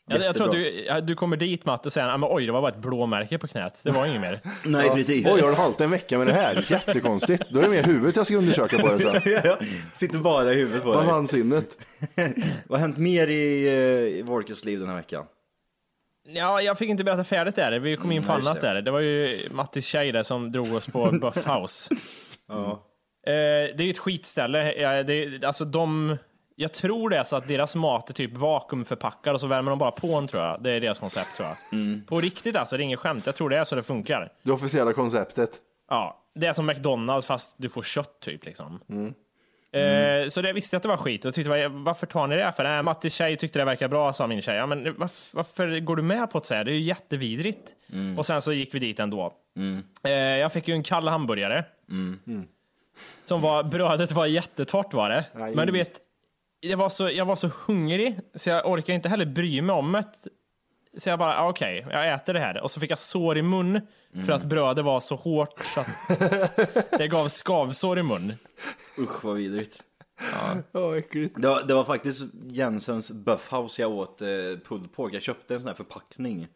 Jag, 0.08 0.20
jag 0.20 0.34
tror 0.34 0.46
att 0.46 0.52
du, 0.52 0.84
ja, 0.84 1.00
du 1.00 1.14
kommer 1.14 1.36
dit 1.36 1.64
Matte 1.64 1.88
och 1.88 1.92
säger, 1.92 2.18
men 2.18 2.28
oj 2.32 2.46
det 2.46 2.52
var 2.52 2.60
bara 2.60 2.72
ett 2.72 2.78
blåmärke 2.78 3.38
på 3.38 3.48
knät, 3.48 3.80
det 3.84 3.90
var 3.90 4.06
inget 4.06 4.20
mer. 4.20 4.40
nej, 4.64 4.90
precis. 4.90 5.26
Oj, 5.26 5.40
har 5.40 5.48
du 5.48 5.54
hållit 5.54 5.80
en 5.80 5.90
vecka 5.90 6.18
med 6.18 6.26
det 6.26 6.32
här? 6.32 6.66
Jättekonstigt. 6.68 7.50
Då 7.50 7.58
är 7.58 7.62
det 7.62 7.68
mer 7.68 7.82
huvudet 7.82 8.16
jag 8.16 8.26
ska 8.26 8.36
undersöka 8.36 8.78
på 8.78 8.92
det 8.92 8.98
sen. 8.98 9.32
Ja, 9.32 9.40
ja. 9.44 9.58
Sitter 9.92 10.18
bara 10.18 10.52
i 10.52 10.54
huvudet 10.54 10.82
på 10.82 10.94
dig. 10.94 11.06
Balanssinnet. 11.06 11.66
Vad 12.66 12.80
har 12.80 12.86
hänt 12.86 12.98
mer 12.98 13.26
i, 13.26 13.66
eh, 13.66 14.18
i 14.18 14.22
Wolkers 14.22 14.64
liv 14.64 14.78
den 14.80 14.88
här 14.88 14.96
veckan? 14.96 15.26
Ja, 16.28 16.60
jag 16.62 16.78
fick 16.78 16.90
inte 16.90 17.04
berätta 17.04 17.24
färdigt 17.24 17.56
där, 17.56 17.78
vi 17.78 17.96
kom 17.96 18.12
in 18.12 18.22
på 18.22 18.32
Mm, 18.32 18.46
annat 18.46 18.60
där. 18.60 18.82
Det 18.82 18.90
var 18.90 19.00
ju 19.00 19.48
Mattis 19.50 19.86
tjej 19.86 20.12
där 20.12 20.22
som 20.22 20.52
drog 20.52 20.74
oss 20.74 20.86
på 20.86 21.10
Buff 21.20 21.46
House. 21.46 21.94
Ja. 22.48 22.70
Eh, 23.26 23.32
det 23.76 23.78
är 23.78 23.82
ju 23.82 23.90
ett 23.90 23.98
skitställe. 23.98 24.72
Ja, 24.72 25.02
det, 25.02 25.44
alltså 25.44 25.64
de 25.64 26.16
Jag 26.60 26.72
tror 26.72 27.10
det 27.10 27.16
är 27.18 27.24
så 27.24 27.36
att 27.36 27.48
deras 27.48 27.76
mat 27.76 28.10
är 28.10 28.14
typ 28.14 28.36
vakuumförpackad 28.36 29.34
och 29.34 29.40
så 29.40 29.46
värmer 29.46 29.70
de 29.70 29.78
bara 29.78 29.90
på 29.90 30.06
den 30.06 30.26
tror 30.28 30.42
jag. 30.42 30.62
Det 30.62 30.70
är 30.70 30.80
deras 30.80 30.98
koncept 30.98 31.36
tror 31.36 31.48
jag. 31.48 31.56
Mm. 31.78 32.02
På 32.06 32.20
riktigt 32.20 32.56
alltså, 32.56 32.76
det 32.76 32.82
är 32.82 32.84
inget 32.84 32.98
skämt. 32.98 33.26
Jag 33.26 33.34
tror 33.34 33.50
det 33.50 33.56
är 33.58 33.64
så 33.64 33.74
det 33.76 33.82
funkar. 33.82 34.32
Det 34.42 34.52
officiella 34.52 34.92
konceptet. 34.92 35.50
Ja, 35.90 36.22
det 36.34 36.46
är 36.46 36.52
som 36.52 36.66
McDonalds 36.66 37.26
fast 37.26 37.54
du 37.58 37.68
får 37.68 37.82
kött 37.82 38.20
typ 38.20 38.44
liksom. 38.44 38.80
Mm. 38.90 39.14
Eh, 39.72 40.28
så 40.28 40.42
det 40.42 40.52
visste 40.52 40.74
jag 40.74 40.78
att 40.78 40.82
det 40.82 40.88
var 40.88 40.96
skit 40.96 41.24
och 41.24 41.34
tyckte 41.34 41.50
"Vad- 41.50 41.70
varför 41.72 42.06
tar 42.06 42.26
ni 42.26 42.36
det 42.36 42.52
för? 42.52 42.64
Nej, 42.64 42.82
Mattis 42.82 43.14
tjej 43.14 43.36
tyckte 43.36 43.58
det 43.58 43.64
verkar 43.64 43.88
bra 43.88 44.12
sa 44.12 44.26
min 44.26 44.42
tjej. 44.42 44.56
Ja, 44.56 44.66
men 44.66 44.94
varför, 44.98 45.36
varför 45.36 45.80
går 45.80 45.96
du 45.96 46.02
med 46.02 46.30
på 46.30 46.40
så 46.40 46.54
här? 46.54 46.64
Det 46.64 46.70
är 46.72 46.74
ju 46.74 46.80
jättevidrigt. 46.80 47.74
Och 48.18 48.26
sen 48.26 48.42
så 48.42 48.52
gick 48.52 48.74
vi 48.74 48.78
dit 48.78 48.98
ändå. 49.00 49.32
Eh, 50.04 50.10
jag 50.12 50.52
fick 50.52 50.68
ju 50.68 50.74
en 50.74 50.82
kall 50.82 51.08
hamburgare. 51.08 51.64
Som 53.24 53.40
var, 53.40 53.62
brödet 53.62 54.12
var 54.12 54.26
jättetorrt 54.26 54.94
var 54.94 55.10
det. 55.10 55.24
Aj. 55.34 55.54
Men 55.54 55.66
du 55.66 55.72
vet, 55.72 56.00
jag 56.60 56.76
var, 56.76 56.88
så, 56.88 57.10
jag 57.10 57.24
var 57.24 57.36
så 57.36 57.50
hungrig 57.66 58.20
så 58.34 58.50
jag 58.50 58.66
orkar 58.66 58.94
inte 58.94 59.08
heller 59.08 59.26
bry 59.26 59.62
mig 59.62 59.74
om 59.76 59.92
det. 59.92 60.04
Så 61.00 61.08
jag 61.08 61.18
bara, 61.18 61.38
ah, 61.40 61.48
okej, 61.48 61.86
jag 61.90 62.12
äter 62.14 62.32
det 62.32 62.40
här. 62.40 62.62
Och 62.62 62.70
så 62.70 62.80
fick 62.80 62.90
jag 62.90 62.98
sår 62.98 63.38
i 63.38 63.42
mun 63.42 63.80
för 64.26 64.32
att 64.32 64.44
brödet 64.44 64.84
var 64.84 65.00
så 65.00 65.16
hårt 65.16 65.60
så 65.74 65.80
att 65.80 65.88
det 66.98 67.08
gav 67.08 67.28
skavsår 67.28 67.98
i 67.98 68.02
mun. 68.02 68.34
Usch 68.98 69.24
vad 69.24 69.36
vidrigt. 69.36 69.82
Ja, 70.72 70.96
äckligt. 70.96 71.34
Det 71.42 71.48
var, 71.48 71.62
det 71.62 71.74
var 71.74 71.84
faktiskt 71.84 72.24
Jensens 72.44 73.10
Buffhouse 73.10 73.82
jag 73.82 73.90
åt 73.90 74.22
eh, 74.22 74.28
pulled 74.68 74.92
pork. 74.92 75.14
Jag 75.14 75.22
köpte 75.22 75.54
en 75.54 75.60
sån 75.60 75.68
här 75.68 75.74
förpackning. 75.74 76.48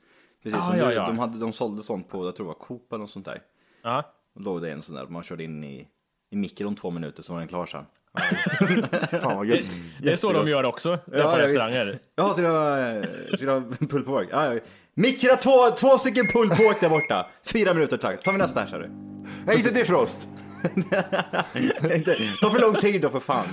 Precis 0.43 0.59
Ah, 0.61 0.71
som 0.71 0.79
ja, 0.79 0.87
du, 0.87 0.93
ja. 0.95 1.07
De, 1.07 1.19
hade, 1.19 1.39
de 1.39 1.53
sålde 1.53 1.83
sånt 1.83 2.09
på, 2.09 2.27
jag 2.27 2.37
tror 2.37 2.47
det 2.47 2.49
var 2.49 2.55
Coop 2.67 2.93
eller 2.93 3.01
något 3.01 3.11
sånt 3.11 3.25
där. 3.25 3.43
Ja. 3.83 4.03
Då 4.35 4.43
låg 4.43 4.63
det 4.63 4.73
en 4.73 4.83
sån 4.83 4.95
där, 4.97 5.07
man 5.07 5.23
körde 5.23 5.45
in 5.45 5.65
i, 5.65 5.89
i 6.31 6.37
mikron 6.37 6.77
två 6.77 6.91
minuter 6.91 7.23
så 7.23 7.33
var 7.33 7.41
den 7.41 7.49
klar 7.49 7.67
sen. 7.67 7.85
Fan 9.23 9.37
vad 9.37 9.47
gött. 9.47 9.61
Det 10.00 10.12
är 10.12 10.16
så 10.16 10.33
de 10.33 10.49
gör 10.49 10.64
också 10.64 10.99
där 11.07 11.23
på 11.23 11.37
restauranger. 11.37 11.99
Ja, 12.16 12.35
så 12.35 12.40
det 12.40 12.47
det 12.47 13.47
var 13.47 13.87
pulled 13.87 14.07
pork. 14.07 14.28
Ja, 14.33 14.54
ja. 14.54 14.61
Mikra 14.95 15.37
två, 15.37 15.71
två 15.71 15.99
stycken 15.99 16.26
pulled 16.26 16.57
pork 16.57 16.81
där 16.81 16.88
borta. 16.88 17.26
Fyra 17.47 17.75
minuter 17.75 17.97
tack. 17.97 18.23
tar 18.23 18.33
vi 18.33 18.38
nästa 18.38 18.61
här 18.61 18.66
sa 18.66 18.78
du. 18.78 18.88
Nej, 19.47 19.57
inte 19.59 19.71
defrost. 19.71 20.28
Inte- 21.95 22.16
Ta 22.40 22.50
för 22.50 22.61
lång 22.61 22.75
tid 22.75 23.02
då 23.02 23.09
för 23.09 23.21
fan. 23.21 23.47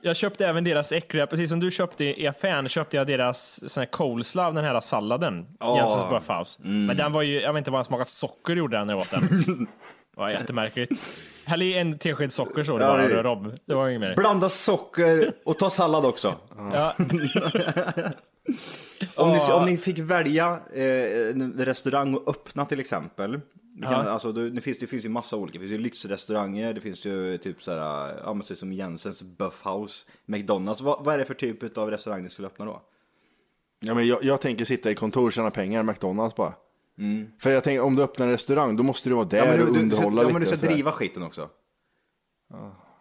Jag 0.00 0.16
köpte 0.16 0.46
även 0.46 0.64
deras 0.64 0.92
äckliga, 0.92 1.26
precis 1.26 1.50
som 1.50 1.60
du 1.60 1.70
köpte 1.70 2.04
i 2.04 2.26
affären, 2.26 2.68
köpte 2.68 2.96
jag 2.96 3.06
deras 3.06 3.70
sån 3.72 3.80
här 3.80 3.86
coleslaw, 3.90 4.54
den 4.62 4.64
här 4.74 4.80
salladen. 4.80 5.46
Åh. 5.60 5.76
Jensens 5.76 6.10
Buffhouse. 6.10 6.60
Men 6.62 6.96
den 6.96 7.12
var 7.12 7.22
ju, 7.22 7.40
jag 7.40 7.52
vet 7.52 7.60
inte 7.60 7.70
vad 7.70 7.78
den 7.78 7.84
smakade 7.84 8.06
socker 8.10 8.56
gjorde 8.56 8.76
den 8.76 8.86
när 8.86 8.94
jag 8.94 9.00
åt 9.00 9.10
den. 9.10 9.66
Det 10.14 10.20
var 10.20 10.30
jättemärkligt. 10.30 11.20
Häll 11.44 11.62
i 11.62 11.74
en 11.78 11.98
tesked 11.98 12.32
socker 12.32 12.64
så 12.64 12.78
det 12.78 12.84
Ja, 12.84 12.90
bara, 12.90 13.08
det- 13.08 13.22
Rob. 13.22 13.52
Det 13.64 13.74
var 13.74 13.88
inget 13.88 14.00
mer. 14.00 14.14
Blanda 14.16 14.48
socker 14.48 15.32
och 15.44 15.58
ta 15.58 15.70
sallad 15.70 16.04
också. 16.04 16.34
Ja. 16.72 16.94
Om 19.16 19.32
ni, 19.32 19.38
om 19.52 19.64
ni 19.66 19.76
fick 19.78 19.98
välja 19.98 20.58
eh, 20.74 21.28
en 21.28 21.54
restaurang 21.58 22.14
och 22.14 22.28
öppna 22.28 22.66
till 22.66 22.80
exempel. 22.80 23.40
Det, 23.76 23.82
kan, 23.86 23.92
Ja. 23.92 24.10
alltså, 24.10 24.32
det, 24.32 24.50
det, 24.50 24.60
finns, 24.60 24.78
det 24.78 24.86
finns 24.86 25.04
ju 25.04 25.08
massa 25.08 25.36
olika. 25.36 25.52
Det 25.58 25.58
finns 25.68 25.72
ju 25.72 25.78
lyxrestauranger, 25.82 26.72
det 26.74 26.80
finns 26.80 27.04
ju 27.04 27.38
typ 27.38 27.62
såhär, 27.62 28.14
ja 28.24 28.34
men 28.34 28.42
så 28.42 28.56
som 28.56 28.72
Jensens 28.72 29.22
Buffhouse, 29.22 30.06
McDonalds. 30.26 30.80
Vad, 30.80 31.04
vad 31.04 31.14
är 31.14 31.18
det 31.18 31.24
för 31.24 31.34
typ 31.34 31.78
av 31.78 31.90
restaurang 31.90 32.22
ni 32.22 32.28
skulle 32.28 32.48
öppna 32.48 32.64
då? 32.64 32.82
Ja, 33.80 33.94
men 33.94 34.06
jag, 34.06 34.24
jag 34.24 34.40
tänker 34.40 34.64
sitta 34.64 34.90
i 34.90 34.94
kontor 34.94 35.26
och 35.26 35.32
tjäna 35.32 35.50
pengar, 35.50 35.82
McDonalds 35.82 36.36
bara. 36.36 36.52
För 37.40 37.50
jag 37.50 37.64
tänker, 37.64 37.80
om 37.82 37.96
du 37.96 38.02
öppnar 38.02 38.26
en 38.26 38.32
restaurang, 38.32 38.76
då 38.76 38.82
måste 38.82 39.08
du 39.08 39.14
vara 39.14 39.24
där 39.24 39.38
Mm. 39.42 39.50
Ja 39.50 39.56
men, 39.58 39.66
och 39.68 39.72
du, 39.74 39.78
du, 39.78 39.84
underhålla 39.84 40.22
ja, 40.22 40.28
lite. 40.28 40.32
men 40.40 40.50
du 40.50 40.56
ska 40.56 40.66
driva 40.66 40.92
skiten 40.92 41.22
också. 41.22 41.48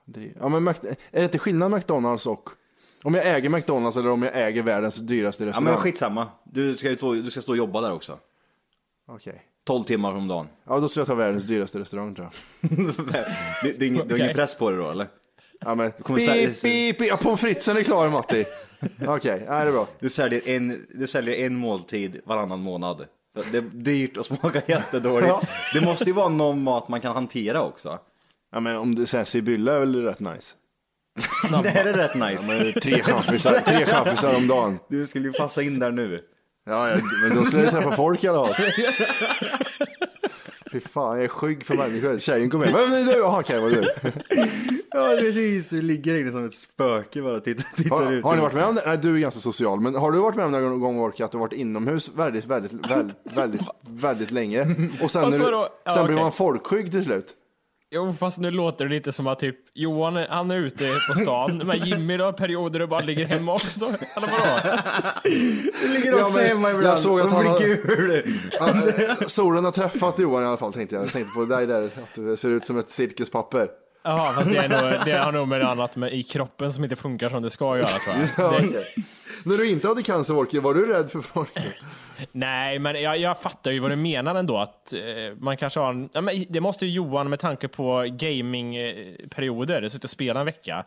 Driv- 0.06 0.38
Ja, 0.40 0.50
men 0.50 0.64
Mac- 0.64 0.86
är 1.12 1.20
det 1.20 1.24
inte 1.24 1.40
skillnad 1.40 1.72
McDonalds 1.72 2.26
och 2.28 2.50
om 3.04 3.14
jag 3.14 3.28
äger 3.36 3.50
McDonalds 3.50 3.98
eller 3.98 4.10
om 4.10 4.24
jag 4.24 4.32
äger 4.48 4.64
världens 4.64 4.96
dyraste 4.96 5.44
Ja 5.44 5.48
restaurang? 5.50 5.72
men 5.74 5.78
skitsamma. 5.78 6.28
Du 6.44 6.76
ska, 6.78 6.90
du 7.12 7.32
ska 7.32 7.42
stå 7.42 7.52
och 7.52 7.58
jobba 7.58 7.82
där 7.82 7.92
också. 7.94 8.20
Okej. 9.08 9.42
12 9.66 9.84
timmar 9.84 10.14
om 10.14 10.28
dagen. 10.28 10.48
Ja, 10.68 10.80
då 10.80 10.90
ska 10.90 11.00
jag 11.00 11.08
ta 11.08 11.16
världens 11.16 11.46
dyraste 11.46 11.80
restaurang 11.80 12.16
tror 12.16 12.28
jag. 12.62 12.70
Det, 13.64 13.80
det 13.80 13.86
är 13.86 13.88
ingen, 13.88 14.08
Du 14.08 14.14
har 14.14 14.20
ingen 14.24 14.36
press 14.36 14.56
på 14.58 14.72
det 14.72 14.78
då 14.78 14.90
eller? 14.92 15.08
Ja, 15.60 15.76
men 15.76 15.92
pip, 15.92 16.06
pip, 16.62 16.98
pip. 16.98 17.08
Ja, 17.10 17.18
pommes 17.18 17.42
fritesen 17.42 17.78
är 17.78 17.84
klar 17.84 18.10
Matti. 18.10 18.46
Okej, 19.08 19.44
ja, 19.48 19.54
det 19.64 19.68
är 19.68 19.72
bra. 19.72 19.88
Du 20.00 20.10
säljer, 20.10 20.42
en, 20.50 20.86
du 20.90 21.08
säljer 21.08 21.46
en 21.46 21.56
måltid 21.56 22.22
varannan 22.26 22.60
månad. 22.60 23.06
Det 23.34 23.58
är 23.58 23.62
dyrt 23.62 24.18
och 24.18 24.26
smakar 24.26 24.62
jättedåligt. 24.68 25.28
Ja. 25.28 25.42
Det 25.74 25.82
måste 25.82 26.06
ju 26.06 26.12
vara 26.12 26.30
någon 26.30 26.64
mat 26.64 26.88
man 26.88 27.02
kan 27.02 27.14
hantera 27.16 27.62
också. 27.62 28.00
Ja, 28.52 28.60
men 28.60 28.78
om 28.78 28.96
det 28.96 29.06
säger 29.08 29.26
Sibylla 29.26 29.74
är 29.76 29.80
väl 29.80 30.04
rätt 30.04 30.20
nice. 30.20 30.54
Det 31.64 31.70
här 31.70 31.86
är 31.86 31.94
rätt 31.94 32.16
nice. 32.16 32.46
Men 32.48 32.82
tre 32.82 33.04
chaffisar, 33.04 33.60
tre 33.66 33.86
chaffisar 33.86 34.36
om 34.36 34.48
dagen. 34.48 34.80
Du 34.90 35.08
skulle 35.08 35.28
ju 35.28 35.34
passa 35.34 35.62
in 35.62 35.80
där 35.80 35.92
nu. 35.92 36.22
Ja, 36.66 36.90
ja, 36.90 36.98
men 37.28 37.38
då 37.38 37.46
skulle 37.46 37.64
jag 37.64 37.72
träffa 37.72 37.92
folk 37.92 38.24
i 38.24 38.28
alla 38.28 38.48
fall. 38.48 38.66
Fy 40.72 40.80
fan, 40.80 41.16
jag 41.16 41.24
är 41.24 41.28
skygg 41.28 41.66
för 41.66 41.74
människor. 41.74 42.20
Tjejen 42.20 42.50
kom 42.50 42.60
med. 42.60 42.74
Men 42.74 42.90
men 42.90 43.06
du, 43.06 43.12
jaha 43.12 43.40
okej, 43.40 43.60
vad 43.60 43.72
du. 43.72 43.94
Ja 44.94 45.16
precis, 45.20 45.70
du 45.70 45.82
ligger 45.82 46.20
inne 46.20 46.32
som 46.32 46.46
ett 46.46 46.54
spöke 46.54 47.22
bara 47.22 47.36
och 47.36 47.44
tittar, 47.44 47.68
tittar 47.76 47.96
Har, 47.96 48.12
ut. 48.14 48.24
har 48.24 48.36
ni 48.36 48.42
varit 48.42 48.54
med 48.54 48.66
om 48.66 48.76
det? 48.76 48.84
Nej, 48.86 48.98
du 48.98 49.16
är 49.16 49.20
ganska 49.20 49.40
social. 49.42 49.80
Men 49.80 49.96
har 49.96 50.12
du 50.12 50.20
varit 50.20 50.36
med 50.36 50.46
om 50.46 50.52
det 50.52 50.60
någon 50.60 50.80
gång 50.80 51.00
Orka, 51.00 51.26
att 51.26 51.32
du 51.32 51.38
varit 51.38 51.54
inomhus 51.54 52.10
väldigt, 52.16 52.46
väldigt, 52.46 52.72
väldigt, 52.74 53.16
väldigt, 53.24 53.62
väldigt 53.82 54.32
länge? 54.32 54.76
Och 55.02 55.12
sen, 55.12 55.30
när 55.30 55.38
du, 55.38 55.44
vadå? 55.44 55.70
Ja, 55.86 55.92
sen 55.92 56.06
blir 56.08 56.16
man 56.16 56.32
folkskygg 56.32 56.92
till 56.92 57.04
slut. 57.04 57.36
Jo, 57.96 58.16
fast 58.20 58.38
nu 58.40 58.52
låter 58.52 58.86
det 58.86 58.92
lite 58.96 59.12
som 59.12 59.28
att 59.28 59.40
typ 59.40 59.56
Johan, 59.74 60.16
han 60.30 60.52
är 60.52 60.56
ute 60.58 60.92
på 61.10 61.20
stan, 61.20 61.58
men 61.66 61.86
Jimmy 61.86 62.18
då 62.18 62.34
perioder 62.34 62.82
och 62.82 62.90
bara 62.90 63.00
ligger 63.02 63.26
hemma 63.26 63.54
också. 63.54 63.86
Eller 63.86 64.28
vadå? 64.28 64.80
Du 65.82 65.88
ligger 65.94 66.18
Ja, 66.18 66.24
också 66.26 66.38
men 66.40 66.48
hemma 66.48 66.70
ibland. 66.70 66.88
jag 66.88 67.00
såg 67.00 67.20
att 67.20 67.32
han 67.32 67.46
har-. 67.46 67.62
Ja, 68.60 69.16
Solen 69.28 69.66
har 69.66 69.72
träffat 69.72 70.20
Johan 70.20 70.44
i 70.44 70.46
alla 70.46 70.58
fall 70.58 70.74
tänkte 70.74 70.96
jag. 70.96 71.04
Jag 71.06 71.12
tänkte 71.12 71.34
på 71.34 71.46
dig 71.46 71.68
där, 71.68 71.84
att 71.86 72.16
du 72.16 72.38
ser 72.38 72.50
ut 72.50 72.66
som 72.66 72.78
ett 72.78 72.90
cirkuspapper. 72.90 73.68
Jaha, 74.04 74.34
fast 74.34 74.52
det, 74.52 74.58
är 74.58 74.70
nog, 74.70 75.06
det 75.06 75.18
har 75.18 75.32
nog 75.32 75.48
med 75.48 75.62
annat 75.62 75.96
med 75.96 76.14
i 76.14 76.24
kroppen 76.24 76.74
som 76.74 76.84
inte 76.84 76.96
funkar 76.96 77.30
som 77.30 77.42
det 77.44 77.50
ska 77.50 77.78
göra 77.78 77.88
tror 77.88 78.16
jag. 78.16 78.30
Ja, 78.38 78.60
Det, 78.60 78.68
okej. 78.68 78.96
När 79.46 79.58
du 79.58 79.70
inte 79.70 79.88
hade 79.88 80.04
cancer 80.04 80.38
Orki, 80.38 80.60
var 80.60 80.74
du 80.74 80.86
rädd 80.86 81.12
för 81.12 81.22
folk? 81.22 81.58
nej, 82.32 82.80
men 82.80 83.02
jag, 83.02 83.18
jag 83.18 83.42
fattar 83.42 83.72
ju 83.72 83.80
vad 83.80 83.92
du 83.92 83.96
menar 83.96 84.36
ändå. 84.36 84.58
Att 84.58 84.94
eh, 84.94 85.00
man 85.40 85.58
kanske 85.58 85.80
har 85.80 85.90
en, 85.90 86.10
ja, 86.14 86.22
men 86.22 86.46
det 86.50 86.62
måste 86.62 86.86
ju 86.86 86.92
Johan 86.92 87.30
med 87.30 87.40
tanke 87.40 87.68
på 87.68 88.06
gamingperioder, 88.10 89.90
suttit 89.90 90.04
och 90.04 90.10
spelat 90.10 90.40
en 90.40 90.46
vecka. 90.46 90.86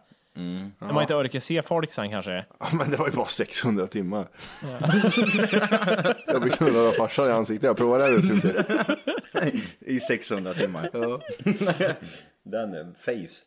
När 0.78 0.92
man 0.92 1.02
inte 1.02 1.14
orkar 1.14 1.40
se 1.40 1.62
folk 1.62 1.92
sen 1.92 2.10
kanske. 2.10 2.44
Ja, 2.58 2.66
men 2.72 2.90
det 2.90 2.96
var 2.96 3.06
ju 3.06 3.12
bara 3.12 3.26
600 3.26 3.86
timmar. 3.86 4.26
jag 6.26 6.42
blev 6.42 6.52
knullad 6.52 6.86
av 6.86 6.92
farsan 6.92 7.28
i 7.28 7.32
ansiktet. 7.32 7.66
Jag 7.66 7.76
provar 7.76 7.98
det 7.98 8.04
här. 8.04 8.96
I 9.80 10.00
600 10.00 10.54
timmar. 10.54 10.90
Den 12.50 12.74
är 12.74 12.86
face. 12.98 13.44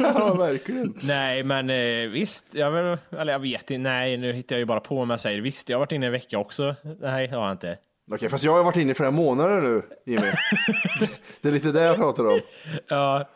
Ja, 0.18 0.34
verkligen. 0.34 0.94
Nej, 1.02 1.42
men 1.42 1.70
eh, 1.70 2.06
visst, 2.08 2.46
jag, 2.52 2.70
vill, 2.70 2.98
eller 3.20 3.32
jag 3.32 3.40
vet 3.40 3.70
inte, 3.70 3.78
nej, 3.78 4.16
nu 4.16 4.32
hittar 4.32 4.56
jag 4.56 4.58
ju 4.60 4.64
bara 4.64 4.80
på 4.80 4.98
om 4.98 5.10
jag 5.10 5.20
säger 5.20 5.40
visst, 5.40 5.68
jag 5.68 5.76
har 5.76 5.80
varit 5.80 5.92
inne 5.92 6.06
en 6.06 6.12
vecka 6.12 6.38
också. 6.38 6.74
Nej, 7.00 7.26
det 7.28 7.36
har 7.36 7.42
jag 7.44 7.52
inte. 7.52 7.78
Okej, 8.12 8.28
fast 8.28 8.44
jag 8.44 8.52
har 8.52 8.64
varit 8.64 8.76
inne 8.76 8.90
i 8.90 8.94
flera 8.94 9.10
månader 9.10 9.60
nu, 9.60 9.82
Jimmy. 10.06 10.26
Det 11.40 11.48
är 11.48 11.52
lite 11.52 11.72
det 11.72 11.80
jag 11.80 11.96
pratar 11.96 12.24
om. 12.26 12.40
Ja, 12.88 13.28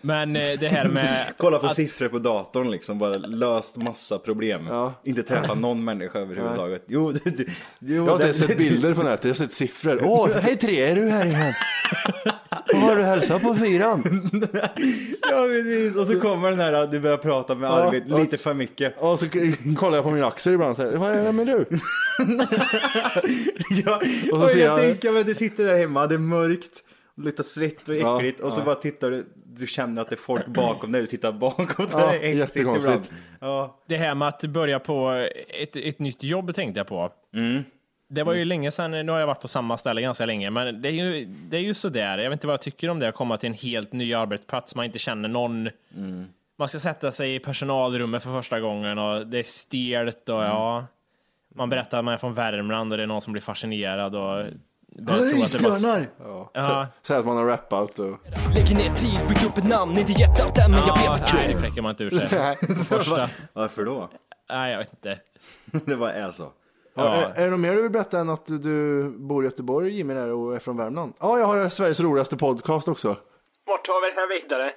men 0.00 0.36
eh, 0.36 0.58
det 0.58 0.68
här 0.68 0.84
med... 0.88 1.26
Kolla 1.36 1.58
på 1.58 1.66
att- 1.66 1.74
siffror 1.76 2.08
på 2.08 2.18
datorn 2.18 2.70
liksom, 2.70 2.98
bara 2.98 3.16
löst 3.16 3.76
massa 3.76 4.18
problem. 4.18 4.66
Ja. 4.66 4.94
Inte 5.04 5.22
träffat 5.22 5.58
någon 5.58 5.84
människa 5.84 6.18
överhuvudtaget. 6.18 6.84
Jo, 6.88 7.12
du, 7.12 7.30
du, 7.30 7.46
jo, 7.78 8.06
Jag 8.06 8.12
har 8.16 8.26
inte 8.26 8.34
sett 8.34 8.58
bilder 8.58 8.94
på 8.94 9.02
nätet, 9.02 9.24
jag 9.24 9.30
har 9.30 9.34
sett 9.34 9.52
siffror. 9.52 10.00
Åh, 10.04 10.28
hej 10.42 10.56
tre, 10.56 10.80
är 10.90 10.96
du 10.96 11.08
här 11.08 11.26
igen? 11.26 11.52
Har 12.74 12.96
du 12.96 13.02
hälsat 13.02 13.42
på 13.42 13.54
fyran? 13.54 14.02
Ja, 15.30 15.46
precis. 15.48 15.96
Och 15.96 16.06
så 16.06 16.20
kommer 16.20 16.50
den 16.50 16.58
här, 16.60 16.86
du 16.86 17.00
börjar 17.00 17.16
prata 17.16 17.54
med 17.54 17.70
Ja, 17.70 17.72
Arvid 17.74 18.02
ja. 18.06 18.18
lite 18.18 18.36
för 18.38 18.54
mycket. 18.54 18.94
Och 19.02 19.18
så 19.18 19.26
kollar 19.76 19.96
jag 19.96 20.04
på 20.04 20.10
min 20.10 20.24
axel 20.24 20.52
ibland 20.54 20.70
och 20.70 20.76
säger, 20.76 20.96
vad 20.96 21.10
är 21.12 21.24
det 21.24 21.32
med 21.32 21.46
du? 21.46 21.66
Ja, 23.84 23.96
Och 24.32 24.38
så 24.38 24.44
och 24.44 24.50
ser 24.50 24.58
jag 24.64 24.68
jag- 24.68 24.78
tänker 24.78 25.12
mig, 25.12 25.24
du 25.24 25.34
sitter 25.34 25.64
där 25.64 25.76
hemma, 25.78 26.06
det 26.06 26.14
är 26.14 26.18
mörkt, 26.18 26.84
luktar 27.16 27.44
svett 27.44 27.88
och 27.88 27.94
Ja, 27.94 28.16
äckligt 28.18 28.40
och 28.40 28.52
så 28.52 28.60
ja. 28.60 28.64
bara 28.64 28.74
tittar 28.74 29.10
du, 29.10 29.26
du 29.56 29.66
känner 29.66 30.02
att 30.02 30.08
det 30.08 30.14
är 30.14 30.18
folk 30.18 30.46
bakom 30.46 30.92
dig, 30.92 31.00
du 31.00 31.06
tittar 31.06 31.32
bakåt. 31.32 31.88
Ja, 31.92 31.98
det 32.10 32.16
är 32.16 32.34
hetsigt 32.34 32.56
jättekonstigt. 32.56 32.86
ibland. 32.94 33.02
Ja. 33.40 33.80
Det 33.88 33.96
här 33.96 34.14
med 34.14 34.28
att 34.28 34.42
börja 34.44 34.78
på 34.80 35.10
ett, 35.62 35.76
ett 35.76 35.98
nytt 35.98 36.22
jobb 36.22 36.54
tänkte 36.54 36.80
jag 36.80 36.86
på. 36.86 37.10
Det 38.08 38.22
var 38.22 38.32
ju 38.32 38.44
länge 38.44 38.70
sedan, 38.70 38.90
nu 38.90 39.12
har 39.12 39.18
jag 39.18 39.26
varit 39.26 39.40
på 39.40 39.48
samma 39.48 39.78
ställe 39.78 40.02
ganska 40.02 40.26
länge, 40.26 40.50
men 40.50 40.82
det 40.82 40.88
är 40.88 40.92
ju, 40.92 41.24
det 41.24 41.56
är 41.56 41.60
ju 41.60 41.74
sådär. 41.74 42.18
Jag 42.18 42.30
vet 42.30 42.36
inte 42.36 42.46
vad 42.46 42.52
jag 42.52 42.60
tycker 42.60 42.88
om 42.88 42.98
det, 42.98 43.08
att 43.08 43.14
komma 43.14 43.36
till 43.36 43.48
en 43.48 43.54
helt 43.54 43.92
ny 43.92 44.14
arbetsplats, 44.14 44.74
man 44.74 44.84
inte 44.84 44.98
känner 44.98 45.28
någon. 45.28 45.68
Man 46.56 46.68
ska 46.68 46.78
sätta 46.78 47.12
sig 47.12 47.34
i 47.34 47.38
personalrummet 47.38 48.22
för 48.22 48.30
första 48.30 48.60
gången 48.60 48.98
och 48.98 49.26
det 49.26 49.38
är 49.38 49.42
stelt 49.42 50.28
och 50.28 50.42
ja. 50.42 50.86
Man 51.56 51.70
berättar 51.70 51.98
att 51.98 52.04
man 52.04 52.14
är 52.14 52.18
från 52.18 52.34
Värmland 52.34 52.92
och 52.92 52.96
det 52.96 53.02
är 53.02 53.06
någon 53.06 53.22
som 53.22 53.32
blir 53.32 53.42
fascinerad 53.42 54.14
och 54.14 54.40
att 54.40 54.46
det 54.96 55.02
bara... 55.02 55.16
Isbjörnar! 55.16 56.06
Ja, 56.54 56.86
Säg 57.02 57.16
att 57.16 57.26
man 57.26 57.36
har 57.36 57.44
rappat 57.46 57.98
och... 57.98 58.18
Lägger 58.54 58.74
ner 58.74 58.94
tid, 58.94 59.18
byggt 59.28 59.44
upp 59.44 59.58
ett 59.58 59.68
namn, 59.68 59.98
inte 59.98 60.12
hjärtat 60.12 60.58
än 60.58 60.70
men 60.70 60.80
jag 60.80 60.88
ja 60.88 61.12
vet 61.12 61.22
att 61.22 61.34
nej, 61.34 61.54
det 61.54 61.60
kräcker 61.60 61.82
man 61.82 61.90
inte 61.90 62.04
ur 62.04 62.10
sig. 62.10 62.28
Första. 62.84 63.30
Varför 63.52 63.84
då? 63.84 64.10
Nej, 64.50 64.72
jag 64.72 64.78
vet 64.78 64.92
inte. 64.92 65.18
Det 65.90 65.96
bara 65.96 66.12
är 66.12 66.30
så. 66.32 66.52
Ja. 66.94 67.14
Är, 67.14 67.40
är 67.40 67.44
det 67.44 67.50
något 67.50 67.60
mer 67.60 67.74
du 67.74 67.82
vill 67.82 67.90
berätta 67.90 68.18
än 68.18 68.30
att 68.30 68.46
du, 68.46 69.08
bor 69.08 69.44
i 69.44 69.46
Göteborg, 69.46 69.96
Jimmy, 69.96 70.14
där 70.14 70.32
och 70.32 70.54
är 70.54 70.58
från 70.58 70.76
Värmland? 70.76 71.14
Ja, 71.20 71.38
jag 71.38 71.46
har 71.46 71.68
Sveriges 71.68 72.00
roligaste 72.00 72.36
podcast 72.36 72.88
också. 72.88 73.16
Vart 73.66 73.84
tar 73.84 74.00
vi 74.00 74.14
det 74.14 74.20
här 74.20 74.28
vidare? 74.28 74.72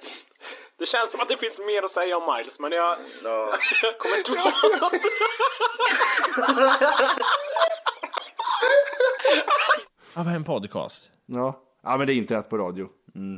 Det 0.78 0.86
känns 0.86 1.10
som 1.10 1.20
att 1.20 1.28
det 1.28 1.36
finns 1.36 1.60
mer 1.66 1.82
att 1.82 1.90
säga 1.90 2.16
om 2.16 2.34
Miles, 2.36 2.60
men 2.60 2.72
jag, 2.72 2.96
jag 3.24 3.48
kommer 3.98 4.18
inte 4.18 4.30
på 4.30 4.36
något. 4.84 4.92
Ja, 10.14 10.22
vad 10.22 10.32
är 10.32 10.36
en 10.36 10.44
podcast? 10.44 11.10
Ja. 11.26 11.62
ja, 11.82 11.96
men 11.96 12.06
det 12.06 12.12
är 12.12 12.14
internet 12.14 12.50
på 12.50 12.58
radio. 12.58 12.88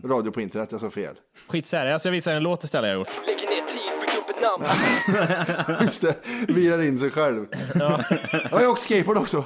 Radio 0.04 0.32
på 0.32 0.40
internet, 0.40 0.72
jag 0.72 0.80
sa 0.80 0.90
fel. 0.90 1.14
Skitsamma, 1.48 1.84
jag 1.84 2.00
ska 2.00 2.10
visa 2.10 2.32
en 2.32 2.42
låt 2.42 2.64
istället 2.64 2.88
jag 2.88 2.94
har 2.94 2.98
gjort. 3.00 3.26
Lägger 3.26 3.48
ner 3.48 3.66
tid, 3.66 3.89
namn. 4.40 4.64
Just 5.86 6.02
det, 6.02 6.16
virar 6.48 6.82
in 6.82 6.98
sig 6.98 7.10
själv. 7.10 7.46
Ja. 7.74 8.04
jag 8.50 8.58
har 8.58 8.68
åkt 8.68 8.82
skateboard 8.82 9.18
också. 9.18 9.44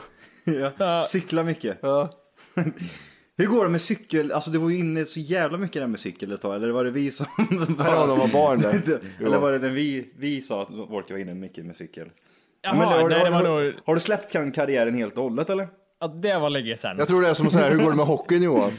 Ja. 0.79 1.03
Cykla 1.03 1.43
mycket. 1.43 1.79
Ja. 1.83 2.11
Hur 3.37 3.47
går 3.47 3.65
det 3.65 3.71
med 3.71 3.81
cykel? 3.81 4.33
Alltså 4.33 4.51
det 4.51 4.59
var 4.59 4.71
ju 4.71 4.79
inne 4.79 5.05
så 5.05 5.21
jävla 5.21 5.59
mycket 5.59 5.83
där 5.83 5.87
med 5.87 6.01
cykel 6.01 6.33
ett 6.33 6.41
tag. 6.41 6.57
Eller 6.57 6.71
var 6.71 6.85
det 6.85 6.91
vi 6.91 7.11
som... 7.11 7.27
Ja, 7.79 8.07
de 8.07 8.19
var 8.19 8.33
barn 8.33 8.61
där. 8.61 9.01
Eller 9.27 9.39
var 9.39 9.53
det 9.53 9.59
den 9.59 9.75
vi, 9.75 10.13
vi 10.19 10.41
sa 10.41 10.63
att 10.63 10.69
folk 10.89 11.11
var 11.11 11.19
inne 11.19 11.35
mycket 11.35 11.67
med 11.67 11.77
cykel? 11.77 12.09
Jaha, 12.63 12.75
Men 12.75 12.89
har, 12.89 13.09
nej, 13.09 13.19
har, 13.19 13.25
det 13.25 13.31
var 13.31 13.43
har, 13.45 13.63
nog... 13.63 13.75
har 13.85 13.95
du 13.95 14.01
släppt 14.01 14.33
kan- 14.33 14.53
karriären 14.53 14.95
helt 14.95 15.17
och 15.19 15.23
hållet 15.23 15.51
eller? 15.51 15.69
Ja, 16.01 16.07
det 16.09 16.39
var 16.39 16.51
länge 16.51 16.77
sedan. 16.77 16.99
Jag 16.99 17.09
tror 17.09 17.23
det 17.23 17.29
är 17.29 17.35
som 17.35 17.47
att 17.47 17.53
säga, 17.53 17.71
hur 17.71 17.79
går 17.79 17.91
det 17.91 17.97
med 17.97 18.07
hockeyn 18.07 18.43
Johan? 18.43 18.73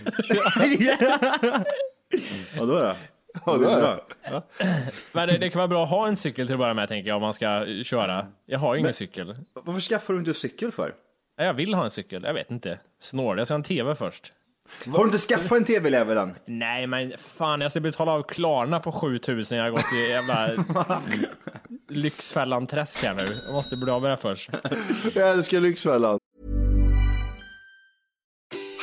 Ja 2.57 2.65
då 2.65 2.73
är 2.73 2.83
det. 2.83 2.95
Ja, 3.45 3.57
det 3.57 3.71
är 3.71 3.81
det. 3.81 4.41
Men 5.11 5.27
det, 5.27 5.37
det 5.37 5.49
kan 5.49 5.59
vara 5.59 5.67
bra 5.67 5.83
att 5.83 5.89
ha 5.89 6.07
en 6.07 6.17
cykel 6.17 6.47
till 6.47 6.53
att 6.53 6.59
börja 6.59 6.73
med, 6.73 6.87
tänker 6.87 7.07
jag, 7.09 7.15
om 7.15 7.21
man 7.21 7.33
ska 7.33 7.65
köra. 7.83 8.27
Jag 8.45 8.59
har 8.59 8.75
ju 8.75 8.79
ingen 8.79 8.93
cykel. 8.93 9.35
Varför 9.53 9.81
skaffar 9.81 10.13
du 10.13 10.19
inte 10.19 10.33
cykel 10.33 10.71
för? 10.71 10.93
Jag 11.37 11.53
vill 11.53 11.73
ha 11.73 11.83
en 11.83 11.89
cykel, 11.89 12.23
jag 12.23 12.33
vet 12.33 12.51
inte. 12.51 12.79
Snål, 12.99 13.37
jag 13.37 13.47
ska 13.47 13.53
ha 13.53 13.59
en 13.59 13.63
TV 13.63 13.95
först. 13.95 14.33
Har 14.85 14.99
du 14.99 15.05
inte 15.05 15.17
skaffat 15.17 15.57
en 15.57 15.65
tv-level 15.65 16.17
än? 16.17 16.35
Nej, 16.45 16.87
men 16.87 17.13
fan, 17.17 17.61
jag 17.61 17.71
ska 17.71 17.79
betala 17.79 18.11
av 18.11 18.23
Klarna 18.23 18.79
på 18.79 18.91
7000. 18.91 19.57
Jag 19.57 19.65
har 19.65 19.71
gått 19.71 19.93
i 19.93 20.09
jävla 20.11 20.49
Lyxfällan-träsk 21.89 23.03
här 23.03 23.13
nu. 23.13 23.27
Jag 23.45 23.53
måste 23.53 23.75
bli 23.77 23.91
av 23.91 24.01
med 24.01 24.11
det 24.11 24.17
först. 24.17 24.49
Jag 25.13 25.29
älskar 25.29 25.61
Lyxfällan. 25.61 26.19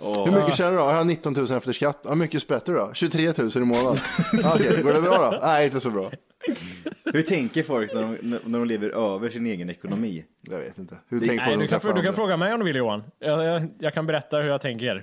Hur 0.00 0.32
mycket 0.40 0.54
tjänar 0.56 0.70
du 0.70 0.76
då? 0.76 0.82
Jag 0.82 0.94
har 0.94 1.04
19 1.04 1.32
000 1.32 1.50
efter 1.52 1.72
skatt. 1.72 2.06
Hur 2.08 2.14
mycket 2.14 2.42
sprätter 2.42 2.72
du 2.72 2.78
då? 2.78 2.90
23 2.94 3.32
000 3.38 3.50
i 3.56 3.58
månaden. 3.60 3.96
Ja, 4.32 4.52
Okej, 4.54 4.82
går 4.82 4.92
det 4.92 5.00
bra 5.02 5.30
då? 5.30 5.38
Nej, 5.42 5.66
inte 5.66 5.80
så 5.80 5.90
bra. 5.90 6.10
Hur 7.04 7.22
tänker 7.22 7.62
folk 7.62 7.94
när 7.94 8.02
de, 8.02 8.16
när 8.44 8.58
de 8.58 8.64
lever 8.64 9.14
över 9.14 9.30
sin 9.30 9.46
egen 9.46 9.70
ekonomi? 9.70 10.24
Jag 10.42 10.58
vet 10.58 10.78
inte. 10.78 10.98
Hur 11.08 11.20
Det- 11.20 11.26
tänker 11.26 11.44
Nej, 11.46 11.68
folk 11.68 11.82
du 11.82 11.88
kan, 11.88 11.94
du 11.96 12.02
kan 12.02 12.14
fråga 12.14 12.36
mig 12.36 12.52
om 12.52 12.60
du 12.60 12.66
vill 12.66 12.76
Johan. 12.76 13.02
Jag, 13.18 13.44
jag, 13.44 13.68
jag 13.78 13.94
kan 13.94 14.06
berätta 14.06 14.36
hur 14.36 14.48
jag 14.48 14.60
tänker. 14.60 15.02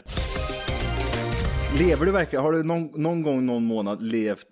Lever 1.80 2.06
du 2.06 2.12
verkligen, 2.12 2.44
har 2.46 2.52
du 2.52 2.64
någon, 2.64 2.86
någon 2.96 3.22
gång 3.22 3.46
någon 3.46 3.64
månad 3.66 4.02
levt, 4.04 4.46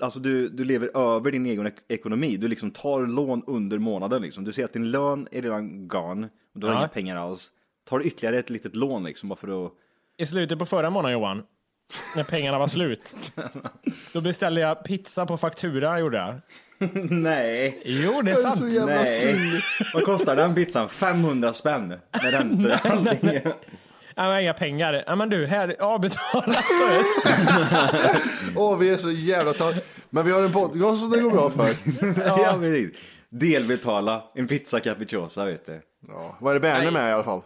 alltså 0.00 0.20
du, 0.20 0.48
du 0.48 0.64
lever 0.64 0.96
över 1.16 1.30
din 1.30 1.46
egen 1.46 1.66
ek- 1.66 1.84
ekonomi, 1.88 2.36
du 2.36 2.48
liksom 2.48 2.70
tar 2.70 3.06
lån 3.06 3.42
under 3.46 3.78
månaden 3.78 4.22
liksom. 4.22 4.44
Du 4.44 4.52
ser 4.52 4.64
att 4.64 4.72
din 4.72 4.90
lön 4.90 5.28
är 5.32 5.42
redan 5.42 5.88
gone, 5.88 6.28
och 6.54 6.60
du 6.60 6.66
har 6.66 6.74
Ja. 6.74 6.78
inga 6.78 6.88
pengar 6.88 7.16
alls. 7.16 7.48
Tar 7.88 7.98
du 7.98 8.04
ytterligare 8.04 8.38
ett 8.38 8.50
litet 8.50 8.76
lån 8.76 9.04
liksom 9.04 9.28
bara 9.28 9.36
för 9.36 9.66
att, 9.66 9.72
I 10.16 10.26
slutet 10.26 10.58
på 10.58 10.66
förra 10.66 10.90
månaden 10.90 11.12
Johan, 11.12 11.42
när 12.16 12.24
pengarna 12.24 12.58
var 12.58 12.68
slut, 12.68 13.14
då 14.12 14.20
beställde 14.20 14.60
jag 14.60 14.84
pizza 14.84 15.26
på 15.26 15.36
faktura 15.36 16.00
gjorde 16.00 16.16
jag. 16.18 16.34
nej. 17.10 17.82
Jo, 17.84 18.22
det 18.22 18.30
är 18.30 18.34
Jag 18.34 18.38
är 18.38 18.42
sant. 18.42 18.58
så 18.58 18.68
jävla 18.68 18.94
Nej. 18.94 19.06
synd. 19.06 19.62
Vad 19.94 20.04
kostar 20.04 20.36
den 20.36 20.54
pizzan? 20.54 20.88
500 20.88 21.52
spänn 21.52 21.88
med 21.88 22.00
räntor 22.32 22.70
och 22.72 22.86
allting. 22.86 23.40
Nej, 24.16 24.28
men 24.28 24.40
inga 24.40 24.54
pengar. 24.54 25.04
Ja, 25.06 25.16
men 25.16 25.28
du, 25.30 25.46
här, 25.46 25.76
avbetala 25.80 26.62
står 26.62 26.88
det. 26.98 28.20
Åh, 28.56 28.78
vi 28.78 28.88
är 28.90 28.96
så 28.96 29.10
jävla 29.10 29.52
tar... 29.52 29.74
Men 30.10 30.24
vi 30.24 30.32
har 30.32 30.42
en 30.42 30.52
podcast 30.52 31.00
som 31.00 31.10
det 31.10 31.20
går 31.20 31.30
bra 31.30 31.50
för. 31.50 31.66
ja, 32.26 32.56
precis. 32.60 32.98
Delbetala 33.28 34.24
en 34.34 34.46
pizza 34.48 34.80
capricciosa 34.80 35.44
vet 35.44 35.66
du. 35.66 35.80
Ja, 36.08 36.36
vad 36.40 36.50
är 36.50 36.54
det 36.54 36.60
Berner 36.60 36.90
med 36.90 37.10
i 37.10 37.12
alla 37.12 37.24
fall? 37.24 37.42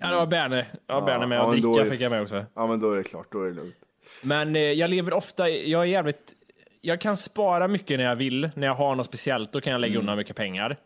Ja, 0.00 0.10
det 0.10 0.16
var 0.16 0.26
Berner. 0.26 0.66
Ja, 0.86 1.00
Berner 1.00 1.26
med 1.26 1.38
ja, 1.38 1.42
och 1.42 1.52
dricka 1.52 1.68
är- 1.68 1.90
fick 1.90 2.00
jag 2.00 2.10
med 2.10 2.22
också. 2.22 2.44
Ja, 2.54 2.66
men 2.66 2.80
då 2.80 2.92
är 2.92 2.96
det 2.96 3.02
klart. 3.02 3.26
Då 3.32 3.42
är 3.42 3.46
det 3.46 3.52
lugnt. 3.54 3.74
Men 4.22 4.56
eh, 4.56 4.62
jag 4.62 4.90
lever 4.90 5.12
ofta, 5.12 5.48
jag 5.48 5.80
är 5.82 5.86
jävligt, 5.86 6.34
jag 6.80 7.00
kan 7.00 7.16
spara 7.16 7.68
mycket 7.68 7.98
när 7.98 8.04
jag 8.04 8.16
vill. 8.16 8.50
När 8.54 8.66
jag 8.66 8.74
har 8.74 8.94
något 8.94 9.06
speciellt, 9.06 9.52
då 9.52 9.60
kan 9.60 9.72
jag 9.72 9.80
lägga 9.80 9.98
undan 9.98 10.16
mycket 10.16 10.36
pengar. 10.36 10.76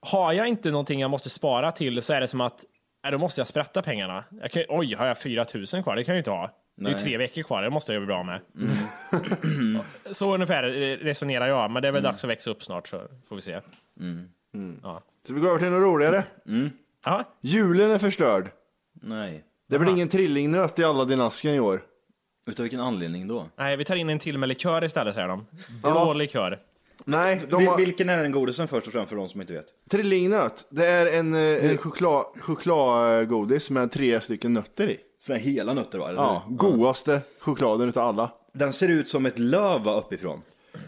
Har 0.00 0.32
jag 0.32 0.48
inte 0.48 0.70
någonting 0.70 1.00
jag 1.00 1.10
måste 1.10 1.30
spara 1.30 1.72
till 1.72 2.02
så 2.02 2.12
är 2.12 2.20
det 2.20 2.28
som 2.28 2.40
att, 2.40 2.64
äh, 3.06 3.10
då 3.10 3.18
måste 3.18 3.40
jag 3.40 3.48
sprätta 3.48 3.82
pengarna. 3.82 4.24
Jag 4.42 4.50
kan, 4.50 4.62
oj, 4.68 4.94
har 4.94 5.06
jag 5.06 5.18
4 5.22 5.46
000 5.54 5.66
kvar? 5.82 5.96
Det 5.96 6.04
kan 6.04 6.12
jag 6.12 6.16
ju 6.16 6.20
inte 6.20 6.30
ha. 6.30 6.50
Det 6.76 6.82
är 6.84 6.88
ju 6.88 6.94
Nej. 6.94 7.02
tre 7.04 7.16
veckor 7.18 7.42
kvar, 7.42 7.62
det 7.62 7.70
måste 7.70 7.92
jag 7.92 8.02
bli 8.02 8.06
bra 8.06 8.22
med. 8.22 8.40
så 10.10 10.34
ungefär 10.34 10.64
eh, 10.64 10.96
resonerar 10.96 11.46
jag, 11.48 11.70
men 11.70 11.82
det 11.82 11.88
är 11.88 11.92
väl 11.92 12.02
dags 12.02 12.24
att 12.24 12.30
växa 12.30 12.50
upp 12.50 12.64
snart 12.64 12.88
så 12.88 13.02
får 13.28 13.36
vi 13.36 13.42
se. 13.42 13.60
Så 15.26 15.34
vi 15.34 15.40
går 15.40 15.48
över 15.48 15.58
till 15.58 15.68
något 15.68 15.82
roligare. 15.82 16.24
Ja, 17.06 17.24
Julen 17.40 17.90
är 17.90 17.98
förstörd. 17.98 18.50
Nej. 19.02 19.44
Det 19.68 19.78
blir 19.78 19.90
ingen 19.92 20.08
trillingnöt 20.08 20.78
i 20.78 20.84
alla 20.84 21.04
din 21.04 21.20
asken 21.20 21.54
i 21.54 21.60
år. 21.60 21.82
Utav 22.48 22.62
vilken 22.64 22.80
anledning 22.80 23.28
då? 23.28 23.46
nej, 23.56 23.76
vi 23.76 23.84
tar 23.84 23.96
in 23.96 24.10
en 24.10 24.18
till 24.18 24.38
med 24.38 24.48
likör 24.48 24.84
istället 24.84 25.14
säger 25.14 25.28
de. 25.28 25.46
Blå 25.82 26.12
likör. 26.12 26.58
Nej, 27.04 27.42
de 27.50 27.60
Vil- 27.60 27.66
har... 27.68 27.76
Vilken 27.76 28.08
är 28.08 28.22
den 28.22 28.32
godisen 28.32 28.68
först 28.68 28.86
och 28.86 28.92
främst 28.92 29.08
för 29.08 29.16
de 29.16 29.28
som 29.28 29.40
inte 29.40 29.52
vet? 29.52 29.66
Trillingnöt, 29.90 30.66
det 30.70 30.86
är 30.86 31.06
en, 31.18 31.34
eh, 31.34 31.70
en 31.70 31.78
choklad, 31.78 32.24
chokladgodis 32.40 33.70
med 33.70 33.90
tre 33.90 34.20
stycken 34.20 34.54
nötter 34.54 34.90
i. 34.90 34.96
Såna 35.20 35.38
här 35.38 35.44
hela 35.46 35.74
nötter 35.74 35.98
va? 35.98 36.08
Eller 36.08 36.22
Ja, 36.22 36.44
hur? 36.48 36.56
godaste 36.56 37.20
chokladen 37.40 37.88
utav 37.88 38.08
alla. 38.08 38.32
Den 38.52 38.72
ser 38.72 38.88
ut 38.88 39.08
som 39.08 39.26
ett 39.26 39.38
löv 39.38 39.82
va, 39.82 39.98
uppifrån. 40.00 40.42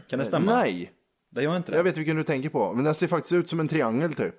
Kan 0.09 0.19
det 0.19 0.25
stämma? 0.25 0.53
Nej, 0.55 0.93
Det 1.31 1.43
gör 1.43 1.57
inte 1.57 1.73
det. 1.73 1.77
jag 1.77 1.85
vet 1.85 1.99
vilken 1.99 2.17
du 2.17 2.23
tänker 2.25 2.49
på. 2.49 2.73
Men 2.75 2.85
den 2.85 2.95
ser 2.95 3.07
faktiskt 3.07 3.33
ut 3.33 3.49
som 3.49 3.61
en 3.61 3.69
triangel 3.69 4.13
typ. 4.15 4.35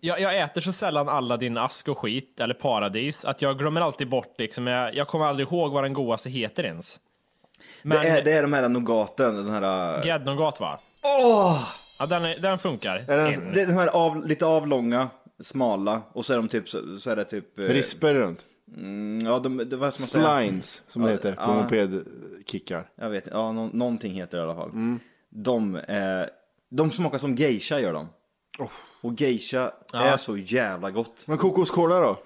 Jag, 0.00 0.20
jag 0.20 0.38
äter 0.40 0.60
så 0.60 0.72
sällan 0.72 1.08
alla 1.08 1.36
din 1.36 1.58
ask 1.58 1.88
och 1.88 1.98
skit, 1.98 2.40
eller 2.40 2.54
paradis, 2.54 3.24
att 3.24 3.42
jag 3.42 3.58
glömmer 3.58 3.80
alltid 3.80 4.08
bort 4.08 4.34
liksom, 4.38 4.66
jag, 4.66 4.94
jag 4.94 5.08
kommer 5.08 5.24
aldrig 5.26 5.48
ihåg 5.48 5.72
vad 5.72 5.84
den 5.84 5.92
godaste 5.92 6.30
heter 6.30 6.64
ens. 6.64 7.00
Men 7.82 7.98
Det, 8.02 8.08
är, 8.08 8.24
det 8.24 8.32
är 8.32 8.42
de 8.42 8.52
här 8.52 8.68
nougaten, 8.68 9.34
den 9.36 9.50
här... 9.50 10.02
gräddnougat 10.02 10.60
va? 10.60 10.78
Åh! 11.04 11.68
Ja, 11.98 12.06
den, 12.06 12.24
är, 12.24 12.38
den 12.42 12.58
funkar. 12.58 12.96
Är 13.08 13.16
den- 13.16 13.34
En. 13.34 13.52
Det 13.54 13.60
är 13.60 13.66
de 13.66 13.72
här 13.72 13.86
av, 13.88 14.26
lite 14.26 14.46
avlånga, 14.46 15.08
smala 15.40 16.02
och 16.12 16.26
så 16.26 16.32
är 16.32 16.36
de 16.36 16.48
typ, 16.48 16.68
så, 16.68 16.98
så 16.98 17.10
är 17.10 17.16
det 17.16 17.24
typ... 17.24 17.58
eh, 17.58 17.62
Risper 17.64 18.14
runt. 18.14 18.44
mm, 18.76 19.18
Ja, 19.24 19.38
de, 19.38 19.56
det 19.56 19.76
vad 19.76 19.94
ska 19.94 20.02
man 20.02 20.08
säga? 20.08 20.36
Splines, 20.38 20.82
som 20.88 21.02
det 21.02 21.08
Ja, 21.08 21.12
heter 21.12 21.32
på 21.32 21.42
ja. 21.42 21.54
mopedkickar. 21.62 22.88
Jag 22.94 23.10
vet 23.10 23.28
ja, 23.32 23.52
nå, 23.52 23.70
någonting 23.72 24.12
heter 24.12 24.38
det 24.38 24.42
i 24.42 24.46
alla 24.46 24.54
fall. 24.54 24.70
Mm. 24.70 25.00
De, 25.28 25.76
eh, 25.76 26.22
de 26.68 26.90
smakar 26.90 27.18
som 27.18 27.34
geisha 27.36 27.80
gör 27.80 27.92
de. 27.92 28.08
Och 29.00 29.20
geisha 29.20 29.72
är 29.92 30.16
så 30.16 30.36
jävla 30.36 30.90
gott. 30.90 31.24
Men 31.26 31.38
kokoskola 31.38 32.00
då? 32.00 32.18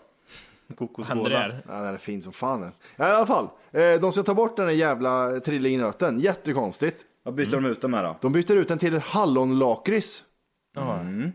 Kokoskola. 0.78 1.08
Händer 1.14 1.30
det 1.30 1.36
här? 1.36 1.62
Ja, 1.68 1.74
den 1.74 1.94
är 1.94 1.98
fin 1.98 2.22
som 2.22 2.32
fan 2.32 2.60
den. 2.60 2.72
Ja, 2.96 3.08
I 3.08 3.12
alla 3.12 3.26
fall, 3.26 3.48
eh, 3.72 4.00
de 4.00 4.12
ska 4.12 4.22
ta 4.22 4.34
bort 4.34 4.56
den 4.56 4.66
där 4.66 4.72
jävla 4.72 5.40
trillingnöten. 5.40 6.18
Jättekonstigt. 6.18 7.04
Vad 7.22 7.34
byter 7.34 7.50
de 7.50 7.64
ut 7.66 7.80
dem 7.80 7.90
med 7.90 8.04
då? 8.04 8.16
De 8.20 8.32
byter 8.32 8.56
ut 8.56 8.68
den 8.68 8.78
till 8.78 8.94
ett 8.94 9.02
hallonlakrits. 9.02 10.24
Mm. 10.76 11.32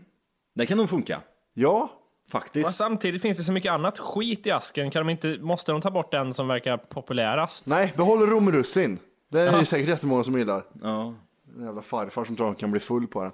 Det 0.54 0.66
kan 0.66 0.78
nog 0.78 0.90
funka. 0.90 1.20
Ja. 1.54 1.90
Faktiskt. 2.32 2.68
Och 2.68 2.74
samtidigt 2.74 3.22
finns 3.22 3.38
det 3.38 3.44
så 3.44 3.52
mycket 3.52 3.72
annat 3.72 3.98
skit 3.98 4.46
i 4.46 4.50
asken. 4.50 4.90
Kan 4.90 5.06
de 5.06 5.10
inte, 5.10 5.38
måste 5.40 5.72
de 5.72 5.80
ta 5.80 5.90
bort 5.90 6.12
den 6.12 6.34
som 6.34 6.48
verkar 6.48 6.76
populärast? 6.76 7.66
Nej, 7.66 7.92
behåll 7.96 8.26
romrussin. 8.26 8.98
Det 9.28 9.40
är 9.40 9.46
Ja. 9.46 9.58
det 9.58 9.66
säkert 9.66 9.88
jättemånga 9.88 10.24
som 10.24 10.38
gillar. 10.38 10.62
Ja. 10.82 11.14
En 11.58 11.64
jävla 11.64 11.82
farfar 11.82 12.24
som 12.24 12.36
tror 12.36 12.46
han 12.46 12.56
kan 12.56 12.70
bli 12.70 12.80
full 12.80 13.06
på 13.06 13.22
den. 13.22 13.32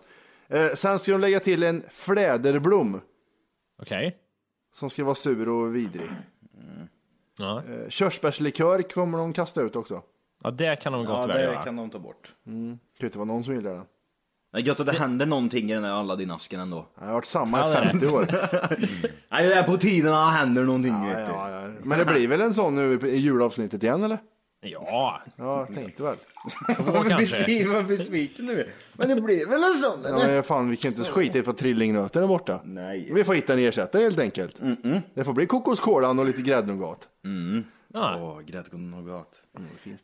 Eh, 0.53 0.73
sen 0.75 0.99
ska 0.99 1.13
de 1.13 1.21
lägga 1.21 1.41
till 1.41 1.63
en 1.63 1.85
fläderblom. 1.91 3.01
Okej. 3.83 4.17
Som 4.75 4.91
ska 4.91 5.05
vara 5.05 5.15
sur 5.15 5.49
och 5.49 5.77
vidrig. 5.77 6.11
Ja. 7.39 7.63
Eh, 7.69 7.89
körsbärslikör 7.89 8.83
kommer 8.83 9.19
de 9.19 9.33
kasta 9.33 9.63
ut 9.63 9.77
också. 9.77 10.03
ja, 10.43 10.51
det 10.51 10.77
kan 10.77 10.93
de 10.93 11.05
Ja, 11.05 11.11
gott 11.17 11.23
det 11.29 11.35
väl 11.35 11.43
göra. 11.45 11.63
kan 11.63 11.77
de 11.77 11.91
ta 11.91 11.99
bort. 11.99 12.35
Mm. 12.47 12.69
Det 12.71 12.99
kan 12.99 13.05
ju 13.05 13.07
inte 13.07 13.19
vara 13.19 13.27
någon 13.27 13.45
som 13.45 13.55
gillar 13.55 13.73
den. 13.75 13.85
Det 14.53 14.59
är 14.59 14.63
gött 14.63 14.81
att 14.81 14.87
det 14.87 14.93
händer 14.93 15.27
någonting 15.27 15.71
i 15.71 15.75
den 15.75 15.83
där 15.83 15.91
Aladdin-asken 15.91 16.61
ändå. 16.61 16.87
Det 16.99 17.05
har 17.05 17.13
varit 17.13 17.25
samma 17.25 17.59
Ja, 17.59 17.69
i 17.69 17.71
det 17.75 17.79
är 17.79 17.87
50 17.87 18.07
år. 18.07 18.27
Nej, 19.31 19.49
det 19.49 19.55
är 19.55 19.63
på 19.63 19.77
tiden 19.77 20.15
att 20.15 20.33
det 20.33 20.39
händer 20.39 20.65
någonting 20.65 20.93
Ja, 20.93 21.21
ja, 21.21 21.51
ja. 21.51 21.69
Men 21.85 21.99
det 21.99 22.05
blir 22.05 22.29
väl 22.29 22.41
en 22.41 22.55
sån 22.55 22.75
nu 22.75 23.01
i 23.09 23.17
julavsnittet 23.17 23.83
igen 23.83 24.03
eller? 24.03 24.19
Ja, 24.65 25.23
Ja, 25.37 25.67
jag 25.69 25.75
tänkte 25.75 26.03
väl. 26.03 26.17
Varför 26.79 27.11
kanske. 27.11 27.69
vad 27.69 27.87
besviken 27.87 28.47
nu 28.47 28.61
är. 28.61 28.67
Men 28.93 29.09
det 29.09 29.21
blir 29.21 29.47
väl 29.47 29.63
en 29.63 29.75
sån 29.75 30.19
Ja, 30.21 30.27
men 30.27 30.43
fan, 30.43 30.71
vi 30.71 30.77
kan 30.77 30.93
inte 30.93 31.05
skita 31.05 31.39
i 31.39 31.43
för 31.43 31.53
trillingnöten 31.53 32.23
är 32.23 32.27
borta. 32.27 32.61
Nej. 32.65 33.11
Vi 33.13 33.25
får 33.25 33.35
hitta 33.35 33.53
en 33.53 33.59
ersättare 33.59 34.03
helt 34.03 34.19
enkelt. 34.19 34.61
Det 35.15 35.25
får 35.25 35.33
bli 35.33 35.47
kokoskolan 35.47 36.19
och 36.19 36.27
lite 36.27 36.43
gräddnougat. 36.43 37.09
Ja. 37.95 38.17
Åh, 38.21 38.41
gräddgård 38.41 38.81
nougat. 38.81 39.43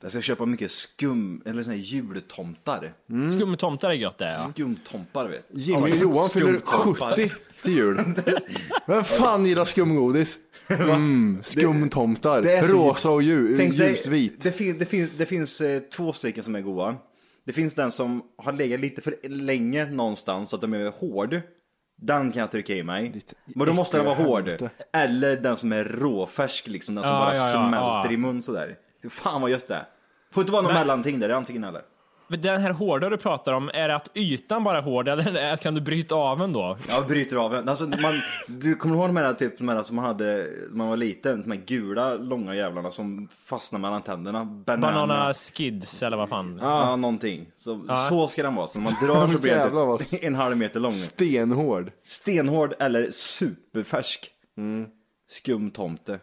Jag 0.00 0.10
ska 0.10 0.20
köpa 0.20 0.46
mycket 0.46 0.70
skum, 0.70 1.42
eller 1.46 1.62
såna 1.62 1.74
här 1.74 1.82
jultomtar. 1.82 2.92
Skumtomtar 3.36 3.90
är 3.90 3.94
gött 3.94 4.18
det 4.18 4.32
ja. 4.32 4.50
Skumtompar 4.52 5.28
vet 5.28 5.44
du. 5.48 5.60
Jimmy 5.60 5.82
och 5.82 5.88
Johan 5.88 6.28
fyller 6.28 6.58
Skumtompar. 6.58 7.16
70 7.16 7.30
till 7.62 7.72
jul. 7.76 8.00
Vem 8.86 9.04
fan 9.04 9.46
gillar 9.46 9.64
skumgodis? 9.64 10.38
Mm, 10.70 11.38
skumtomtar. 11.42 12.42
det 12.42 12.52
är 12.52 12.62
så- 12.62 12.76
Rosa 12.88 13.10
och 13.10 13.22
lju, 13.22 13.56
Tänk 13.56 13.78
dig, 13.78 13.90
ljusvit. 13.90 14.42
Det, 14.42 14.52
fin, 14.52 14.78
det 14.78 14.84
finns, 14.84 15.10
det 15.18 15.26
finns 15.26 15.60
eh, 15.60 15.80
två 15.80 16.12
stycken 16.12 16.44
som 16.44 16.54
är 16.54 16.60
goda. 16.60 16.96
Det 17.46 17.52
finns 17.52 17.74
den 17.74 17.90
som 17.90 18.22
har 18.38 18.52
legat 18.52 18.80
lite 18.80 19.02
för 19.02 19.14
länge 19.28 19.84
någonstans 19.90 20.50
så 20.50 20.56
att 20.56 20.62
de 20.62 20.74
är 20.74 20.90
hård. 20.90 21.40
Den 22.02 22.32
kan 22.32 22.40
jag 22.40 22.50
trycka 22.50 22.74
i 22.74 22.82
mig. 22.82 23.22
Men 23.46 23.66
då 23.66 23.72
måste 23.72 23.96
den 23.96 24.06
vara 24.06 24.14
äckliga 24.14 24.28
hård. 24.30 24.42
helvete. 24.48 24.70
Eller 24.92 25.36
den 25.36 25.56
som 25.56 25.72
är 25.72 25.84
råfärsk 25.84 26.66
liksom, 26.68 26.94
den 26.94 27.04
som 27.04 27.12
Ja, 27.12 27.20
bara 27.20 27.36
ja, 27.36 27.46
ja, 27.52 27.68
smälter 27.68 28.08
ja. 28.08 28.12
i 28.12 28.16
mun 28.16 28.42
sådär. 28.42 28.76
Fan 29.10 29.40
vad 29.40 29.50
gött 29.50 29.68
det 29.68 29.74
är. 29.74 29.84
Får 30.32 30.40
inte 30.42 30.52
vara 30.52 30.62
någon 30.62 30.72
Men- 30.72 30.80
mellanting 30.80 31.20
där, 31.20 31.28
det 31.28 31.34
är 31.34 31.38
antingen 31.38 31.64
eller. 31.64 31.82
Men 32.30 32.40
Den 32.42 32.60
här 32.60 32.70
hårda 32.70 33.08
du 33.08 33.16
pratar 33.16 33.52
om, 33.52 33.70
är 33.74 33.88
det 33.88 33.94
att 33.96 34.10
ytan 34.14 34.64
bara 34.64 34.78
är 34.78 34.82
hård 34.82 35.08
eller 35.08 35.36
är- 35.36 35.56
kan 35.56 35.74
du 35.74 35.80
bryta 35.80 36.14
av 36.14 36.38
den 36.38 36.52
då? 36.52 36.76
Ja, 36.88 37.04
bryter 37.08 37.36
av 37.36 37.54
en. 37.54 37.68
Alltså, 37.68 37.84
man, 37.86 38.20
du 38.48 38.74
kommer 38.74 38.94
ihåg 38.96 39.08
de 39.08 39.16
här, 39.16 39.32
typ, 39.32 39.58
de 39.58 39.68
här 39.68 39.82
som 39.82 39.96
man 39.96 40.04
hade 40.04 40.24
när 40.70 40.76
man 40.76 40.88
var 40.88 40.96
liten? 40.96 41.42
De 41.42 41.50
här 41.50 41.58
gula 41.66 42.14
långa 42.14 42.54
jävlarna 42.54 42.90
som 42.90 43.28
fastnar 43.44 43.80
mellan 43.80 44.02
tänderna. 44.02 44.44
Banana. 44.44 44.92
Banana 45.06 45.34
skids 45.34 46.02
eller 46.02 46.16
vad 46.16 46.28
fan? 46.28 46.58
Ja, 46.62 46.96
någonting. 46.96 47.46
Så, 47.56 47.84
Ja. 47.88 48.06
så 48.08 48.28
ska 48.28 48.42
den 48.42 48.54
vara. 48.54 48.66
Så 48.66 48.78
när 48.78 48.84
man 48.84 49.08
drar 49.08 49.28
så 49.28 49.38
blir 49.42 49.54
den 49.54 49.98
typ 49.98 50.24
en 50.24 50.34
halv 50.34 50.56
meter 50.56 50.80
lång. 50.80 50.92
Stenhård. 50.92 51.90
Stenhård 52.06 52.74
eller 52.78 53.10
superfärsk. 53.10 54.30
Skumtomte. 55.30 56.18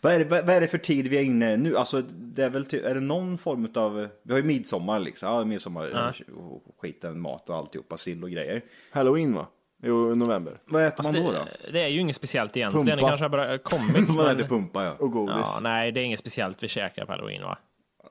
Vad 0.00 0.12
är, 0.12 0.18
det, 0.18 0.24
vad 0.24 0.50
är 0.50 0.60
det 0.60 0.68
för 0.68 0.78
tid 0.78 1.08
vi 1.08 1.18
är 1.18 1.22
inne 1.22 1.56
nu? 1.56 1.76
Alltså, 1.76 2.00
det 2.10 2.44
är 2.44 2.50
väl 2.50 2.66
typ, 2.66 2.84
är 2.84 2.94
det 2.94 3.00
någon 3.00 3.38
form 3.38 3.68
av, 3.74 4.08
vi 4.22 4.32
har 4.32 4.38
ju 4.38 4.44
midsommar 4.44 5.00
liksom, 5.00 5.28
ja, 5.28 5.44
midsommar, 5.44 6.12
och 6.34 6.62
skiten, 6.80 7.20
mat 7.20 7.50
och 7.50 7.56
alltihopa, 7.56 7.96
sill 7.96 8.24
och 8.24 8.30
grejer. 8.30 8.64
Halloween 8.90 9.34
va? 9.34 9.46
Jo, 9.82 10.14
november. 10.14 10.60
Vad 10.64 10.86
äter 10.86 10.96
Fast 10.96 11.12
man 11.12 11.22
då 11.22 11.32
då? 11.32 11.44
det, 11.64 11.72
det 11.72 11.80
är 11.80 11.88
ju 11.88 12.00
inget 12.00 12.16
speciellt 12.16 12.56
egentligen. 12.56 12.86
Pumpa. 12.86 12.96
Det 12.96 13.08
kanske 13.08 13.24
har 13.24 13.28
bara 13.30 13.58
kommit. 13.58 14.08
Man 14.16 14.16
men- 14.16 14.36
äter 14.36 14.48
pumpa 14.48 14.84
ja. 14.84 14.96
Och 14.98 15.12
godis. 15.12 15.36
Ja, 15.38 15.58
nej, 15.62 15.92
det 15.92 16.00
är 16.00 16.04
inget 16.04 16.20
speciellt 16.20 16.62
vi 16.62 16.68
käkar 16.68 17.04
på 17.06 17.12
halloween 17.12 17.42
va? 17.42 17.58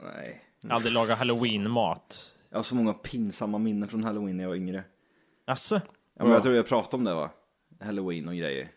Nej. 0.02 0.42
Aldrig 0.70 0.94
laga 0.94 1.16
halloween-mat. 1.16 2.34
Jag 2.50 2.58
har 2.58 2.64
så 2.64 2.76
många 2.76 2.94
pinsamma 2.94 3.58
minnen 3.58 3.90
från 3.90 4.04
halloween 4.04 4.38
när 4.38 4.44
jag 4.44 4.50
var 4.50 4.56
yngre. 4.56 4.84
Asså? 5.46 5.76
Ja, 6.18 6.24
men 6.24 6.32
jag 6.32 6.44
tror 6.44 6.56
jag 6.56 6.68
pratade 6.68 6.98
om 6.98 7.04
det 7.04 7.14
va? 7.14 7.30
Halloween 7.82 8.28
och 8.28 8.36
grejer. 8.36 8.68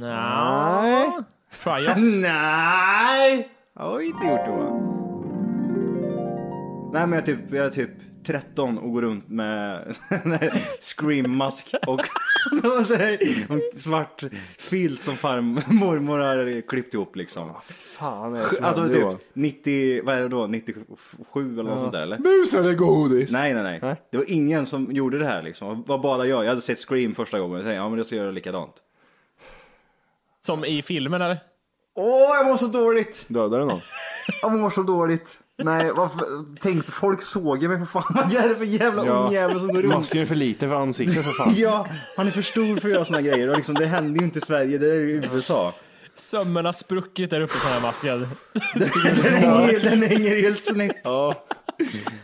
Nej. 0.00 1.12
Try 1.52 1.86
us. 1.86 1.96
Nej! 2.18 3.48
Jag 3.74 3.82
har 3.82 4.00
inte 4.00 4.26
gjort 4.26 4.44
det 4.44 4.50
va? 4.50 4.88
Nej 6.92 7.06
men 7.06 7.12
jag 7.12 7.22
är 7.22 7.26
typ, 7.26 7.38
jag 7.52 7.66
är 7.66 7.70
typ 7.70 7.90
13 8.26 8.78
och 8.78 8.92
går 8.92 9.02
runt 9.02 9.28
med 9.28 9.78
scream-mask 10.80 11.74
och 11.86 12.00
och 13.48 13.80
svart 13.80 14.22
filt 14.58 15.00
som 15.00 15.16
farmor 15.16 16.18
har 16.18 16.68
klippt 16.68 16.94
ihop 16.94 17.16
liksom. 17.16 17.50
Fan 17.98 18.34
är 18.34 18.38
det 18.42 18.48
som 18.48 18.64
Alltså 18.64 18.88
typ 18.88 19.06
90, 19.32 20.00
vad 20.04 20.14
är 20.14 20.20
det 20.20 20.28
då, 20.28 20.46
97 20.46 20.82
eller 21.36 21.62
något 21.62 21.78
sånt 21.78 21.92
där 21.92 22.02
eller? 22.02 22.18
Bus 22.18 22.54
eller 22.54 22.74
godis? 22.74 23.30
Nej, 23.30 23.54
nej, 23.54 23.62
nej, 23.62 23.78
Nej. 23.82 23.96
Det 24.10 24.16
var 24.16 24.24
ingen 24.28 24.66
som 24.66 24.92
gjorde 24.92 25.18
det 25.18 25.26
här 25.26 25.42
liksom. 25.42 25.82
Det 25.82 25.88
var 25.88 25.98
bara 25.98 26.26
jag. 26.26 26.44
Jag 26.44 26.48
hade 26.48 26.60
sett 26.60 26.78
Scream 26.78 27.14
första 27.14 27.38
gången. 27.40 27.54
Jag 27.56 27.64
tänkte, 27.64 27.76
ja 27.76 27.88
men 27.88 27.96
jag 27.96 28.06
ska 28.06 28.16
göra 28.16 28.30
likadant. 28.30 28.74
Som 30.46 30.64
i 30.64 30.82
filmen 30.82 31.22
eller? 31.22 31.38
Åh, 31.98 32.36
jag 32.36 32.46
mår 32.46 32.56
så 32.56 32.66
dåligt! 32.66 33.24
Dödar 33.28 33.58
du 33.58 33.64
någon? 33.64 33.80
Jag 34.42 34.52
mår 34.52 34.70
så 34.70 34.82
dåligt. 34.82 35.38
Nej, 35.62 35.92
varför? 35.92 36.20
Tänk, 36.60 36.92
folk 36.92 37.22
såg 37.22 37.62
mig 37.62 37.78
för 37.78 37.84
fan. 37.84 38.12
Vad 38.14 38.34
är 38.44 38.48
det 38.48 38.56
för 38.56 38.64
jävla 38.64 39.02
ungjävel 39.02 39.58
som 39.58 39.68
går 39.68 39.82
runt? 39.82 39.94
Masken 39.94 40.22
är 40.22 40.26
för 40.26 40.34
liten 40.34 40.70
för 40.70 40.76
ansiktet 40.76 41.24
för 41.24 41.32
fan. 41.32 41.54
Ja, 41.56 41.86
han 42.16 42.26
är 42.26 42.30
för 42.30 42.42
stor 42.42 42.76
för 42.76 42.88
att 42.88 42.94
göra 42.94 43.04
såna 43.04 43.20
grejer. 43.22 43.48
Och 43.48 43.56
liksom, 43.56 43.74
det 43.74 43.86
händer 43.86 44.20
ju 44.20 44.26
inte 44.26 44.38
i 44.38 44.42
Sverige, 44.42 44.78
det 44.78 44.86
är 44.86 45.00
i 45.00 45.12
USA. 45.32 45.74
Sömmen 46.14 46.64
har 46.64 46.72
spruckit 46.72 47.30
där 47.30 47.40
uppe 47.40 47.54
på 47.58 47.64
den 47.64 47.72
här 47.72 47.82
masken. 47.82 48.20
Den 49.22 49.34
hänger, 49.34 49.80
den 49.80 50.02
hänger 50.02 50.42
helt 50.42 50.62
snett. 50.62 51.00
Ja. 51.04 51.44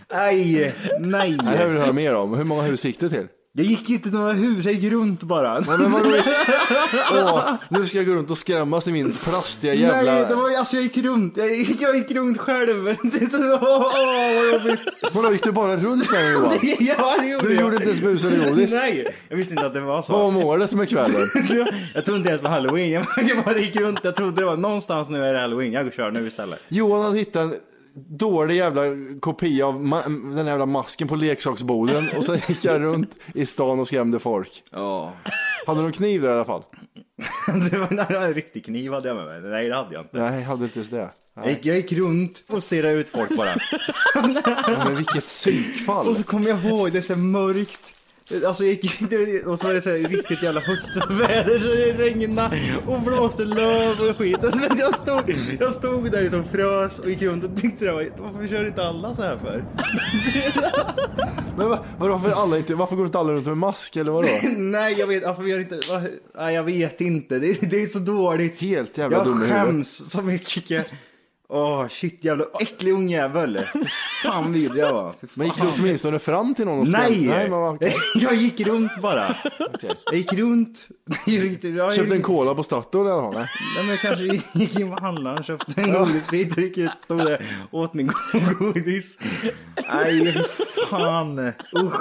Aj, 0.09 0.75
nej. 1.01 1.33
Det 1.33 1.43
här 1.45 1.67
vill 1.67 1.77
jag 1.77 1.83
höra 1.83 1.93
mer 1.93 2.15
om. 2.15 2.35
Hur 2.35 2.45
många 2.45 2.63
hus 2.63 2.85
gick 2.85 3.01
det 3.01 3.09
till? 3.09 3.27
Jag 3.59 3.67
gick 3.67 3.91
inte 3.91 4.09
till 4.11 4.19
några 4.19 4.33
hus, 4.33 4.65
jag 4.65 4.75
gick 4.75 4.93
runt 4.93 5.23
bara. 5.23 5.55
Nej, 5.61 5.79
men 5.79 5.93
vadå? 5.93 6.15
Åh, 7.13 7.55
nu 7.69 7.87
ska 7.89 7.99
jag 7.99 8.07
gå 8.07 8.15
runt 8.15 8.31
och 8.31 8.39
skrämmas 8.39 8.89
i 8.89 8.93
min 8.93 9.13
plastiga 9.13 9.75
jävla... 9.75 10.13
Nej, 10.13 10.27
det 10.29 10.35
var, 10.35 10.59
alltså 10.59 10.77
jag 10.77 10.83
gick 10.83 10.97
runt. 10.99 11.37
Jag, 11.37 11.55
gick- 11.55 11.81
jag 11.83 11.97
gick 11.97 12.11
runt 12.11 12.39
själv. 12.39 12.85
Det 13.03 13.23
är 13.23 13.27
så, 13.31 13.53
åh, 13.55 13.63
åh, 13.63 13.93
vad 13.95 14.53
jobbigt. 14.61 14.81
Vadå, 15.13 15.33
gick 15.33 15.43
du 15.43 15.53
bara 15.53 15.77
runt 15.77 16.11
med 16.13 16.25
den 16.25 16.33
Johan? 16.33 16.53
Ja, 16.81 17.17
det 17.21 17.27
gjorde 17.27 17.49
Du 17.49 17.55
jag. 17.55 17.63
gjorde 17.63 17.77
inte 17.77 17.89
ens 17.89 18.01
bus 18.01 18.25
eller 18.25 18.49
godis? 18.51 18.71
Nej, 18.73 19.15
jag 19.29 19.37
visste 19.37 19.55
inte 19.55 19.67
att 19.67 19.75
det 19.75 19.81
var 19.81 20.03
så. 20.03 20.13
Vad 20.13 20.23
var 20.23 20.31
målet 20.31 20.73
med 20.73 20.89
kvällen? 20.89 21.21
Jag 21.95 22.05
trodde 22.05 22.19
inte 22.19 22.29
ens 22.29 22.43
det 22.43 22.49
var 22.49 22.51
halloween. 22.51 22.91
Jag 22.91 23.05
bara, 23.05 23.23
jag 23.27 23.45
bara 23.45 23.59
gick 23.59 23.77
runt. 23.77 23.99
Jag 24.03 24.17
trodde 24.17 24.41
det 24.41 24.47
var 24.47 24.57
någonstans 24.57 25.09
nu 25.09 25.25
är 25.25 25.33
det 25.35 25.41
halloween. 25.41 25.73
Jag 25.73 25.95
kör 25.95 26.11
nu 26.11 26.27
istället. 26.27 26.59
Johan 26.69 27.03
hade 27.03 27.19
hittat 27.19 27.43
en 27.43 27.55
dålig 28.07 28.55
jävla 28.57 28.83
kopia 29.21 29.67
av 29.67 29.81
ma- 29.83 30.35
den 30.37 30.47
jävla 30.47 30.67
masken 30.67 31.09
på 31.09 31.17
leksaksboden 31.17 32.09
och 32.17 32.25
så 32.25 32.35
gick 32.35 32.65
jag 32.65 32.81
runt 32.83 33.11
i 33.35 33.47
stan 33.47 33.81
och 33.81 33.87
skrämde 33.87 34.19
folk. 34.19 34.63
Ja. 34.71 35.13
Hade 35.67 35.83
du 35.87 35.93
kniv 35.93 36.23
där 36.23 36.29
i 36.29 36.33
alla 36.33 36.45
fall? 36.45 36.63
Det 37.71 37.79
var 37.79 38.23
en 38.23 38.35
riktig 38.35 38.65
kniv 38.65 38.93
hade 38.93 39.09
jag 39.09 39.17
med 39.17 39.27
mig. 39.27 39.51
Nej, 39.51 39.69
det 39.69 39.75
hade 39.75 39.95
jag 39.95 40.03
inte. 40.05 40.19
Nej, 40.19 40.41
jag 40.41 40.47
hade 40.49 40.65
inte 40.65 40.79
ens 40.79 40.91
det. 40.91 41.11
Jag 41.35 41.49
gick, 41.49 41.67
jag 41.67 41.77
gick 41.77 41.93
runt 41.93 42.45
och 42.49 42.63
stirrade 42.63 42.95
ut 42.95 43.09
folk 43.09 43.37
bara. 43.37 43.49
Ja, 44.15 44.85
men 44.85 44.97
vilket 44.97 45.25
psykfall. 45.25 46.09
Och 46.09 46.17
så 46.17 46.25
kom 46.25 46.43
jag 46.45 46.65
ihåg, 46.65 46.93
det 46.93 46.99
är 46.99 47.03
så 47.03 47.17
mörkt. 47.17 47.95
Alltså 48.47 48.65
jag 48.65 48.73
gick, 48.73 49.01
det- 49.11 49.47
och 49.47 49.59
så 49.59 49.67
var 49.67 49.75
det 49.75 49.81
så 49.81 49.89
här 49.91 49.97
riktigt 50.09 50.43
jävla 50.43 50.61
höstväder 50.61 51.61
så 51.61 51.67
det 51.67 52.05
regnade 52.05 52.59
och 52.87 53.01
blåste 53.01 53.45
löv 53.45 54.11
och 54.11 54.17
skit. 54.17 54.45
Och 54.45 54.51
så 54.59 54.67
jag, 54.79 54.99
stod, 54.99 55.35
jag 55.61 55.73
stod 55.73 56.11
där 56.13 56.23
liksom 56.23 56.45
frös 56.45 56.99
och 56.99 57.11
gick 57.11 57.23
runt 57.23 57.45
och 57.45 57.57
tyckte 57.57 57.85
det 57.85 57.93
var, 57.93 58.09
varför 58.19 58.47
kör 58.49 58.67
inte 58.67 58.83
alla 58.87 59.15
så 59.15 59.23
här 59.23 59.37
för? 59.37 59.65
Men 61.59 61.69
va- 61.69 61.85
vadå, 61.99 62.13
varför, 62.17 62.43
alla 62.43 62.57
inte, 62.59 62.75
varför 62.75 62.97
går 62.97 63.07
inte 63.07 63.19
alla 63.19 63.33
runt 63.33 63.47
med 63.47 63.57
mask 63.57 63.97
eller 63.97 64.13
vadå? 64.13 64.29
Nej 64.57 64.95
jag 64.99 65.07
vet, 65.07 65.25
varför 65.27 65.43
gör 65.43 65.61
inte, 65.61 65.75
va, 65.89 66.03
nej, 66.39 66.55
jag 66.55 66.63
vet 66.63 67.01
inte, 67.01 67.39
det, 67.39 67.71
det 67.71 67.83
är 67.83 67.87
så 67.87 67.99
dåligt. 67.99 68.61
Helt 68.61 68.99
jävla 68.99 69.17
Jag 69.17 69.27
dum 69.27 69.43
i 69.43 69.47
huvudet. 69.47 69.65
skäms 69.67 70.11
så 70.11 70.23
mycket. 70.23 70.87
Åh 71.51 71.89
shit 71.89 72.25
jävla 72.25 72.45
äcklig 72.61 72.93
ungjävel. 72.93 73.61
Fan 74.23 74.53
vidrig 74.53 74.83
jag 74.83 74.93
var. 74.93 75.13
Men 75.35 75.47
gick 75.47 75.57
du 75.57 75.63
åtminstone 75.79 76.19
fram 76.19 76.55
till 76.55 76.65
någon 76.65 76.79
och 76.81 76.89
skrämde? 76.89 77.11
Nej! 77.11 77.27
Nej 77.29 77.51
men, 77.51 77.61
vad- 77.61 77.83
Jag 78.15 78.35
gick 78.35 78.61
runt 78.61 78.91
bara. 79.03 79.37
Jag 80.07 80.15
gick 80.15 80.33
runt. 80.33 80.89
Jag 81.27 81.35
gick, 81.35 81.65
jag 81.65 81.95
Köpte 81.95 82.15
en 82.15 82.23
cola 82.23 82.55
på 82.55 82.63
Statoil 82.63 83.07
i 83.07 83.11
alla 83.11 83.23
fall? 83.23 83.35
nej? 83.35 83.47
Men 83.81 83.89
jag 83.91 84.01
kanske 84.01 84.25
gick 84.59 84.79
in 84.79 84.95
på 84.97 85.01
handlaren, 85.01 85.43
köpte 85.45 85.81
en 85.81 85.93
godisbit 85.93 86.57
och 86.57 86.63
gick 86.63 86.79
ut, 86.79 86.91
stod 87.05 87.19
där, 87.19 87.43
åt 87.71 87.95
min 87.95 88.13
godis. 88.59 89.19
Nej, 89.93 90.45
fan. 90.91 91.53
Usch. 91.79 91.95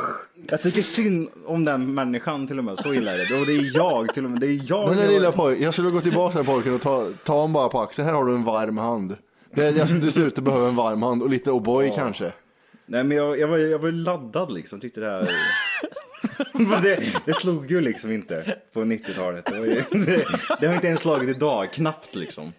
Jag 0.48 0.62
tycker 0.62 0.82
synd 0.82 1.30
om 1.46 1.66
den 1.66 1.94
människan 1.94 2.48
till 2.48 2.58
och 2.58 2.64
med. 2.64 2.80
Så 2.80 2.94
illa 2.94 3.12
är 3.14 3.18
det. 3.18 3.40
Och 3.40 3.46
det 3.46 3.54
är 3.54 3.76
jag 3.76 4.14
till 4.14 4.26
och 4.26 4.32
med. 4.32 4.40
Det 4.40 4.48
är 4.48 4.62
jag. 4.70 4.90
Den 4.90 4.98
där 4.98 5.08
lilla 5.08 5.32
pojken, 5.32 5.64
jag 5.64 5.74
skulle 5.74 5.90
gå 5.90 6.02
tillbaka 6.02 6.38
till 6.38 6.48
pojken 6.54 6.76
och 6.76 6.82
ta, 6.82 7.08
ta 7.24 7.34
honom 7.34 7.54
bara 7.54 7.70
på 7.70 7.82
axeln. 7.82 8.08
Här 8.08 8.16
har 8.16 8.26
du 8.26 8.34
en 8.36 8.44
varm 8.44 8.78
hand. 8.78 9.16
Det 9.58 9.67
är, 9.67 9.82
alltså, 9.82 9.96
du 9.96 10.12
ser 10.12 10.28
ut 10.28 10.38
att 10.38 10.43
behöva 10.43 10.67
en 10.67 10.76
varm 10.76 11.02
hand 11.04 11.24
och 11.24 11.30
lite 11.30 11.52
O'boy 11.52 11.96
kanske. 11.96 12.32
Nej 12.86 13.04
men 13.04 13.17
jag, 13.17 13.39
jag, 13.39 13.48
var, 13.48 13.58
jag 13.58 13.80
var 13.80 13.91
laddad 13.91 14.52
liksom. 14.54 14.80
Tyckte 14.80 15.00
det 15.00 15.10
här. 15.10 15.30
Det, 16.84 17.13
det 17.26 17.34
slog 17.34 17.72
ju 17.72 17.82
liksom 17.82 18.12
inte 18.12 18.58
på 18.74 18.80
90-talet. 18.84 19.46
Det, 19.46 19.60
var 19.60 19.65
ju- 19.65 19.84
det, 20.06 20.26
det 20.60 20.67
har 20.67 20.76
inte 20.76 20.88
ens 20.88 21.02
slagit 21.02 21.30
idag. 21.30 21.74
Knappt 21.74 22.15
liksom. 22.15 22.54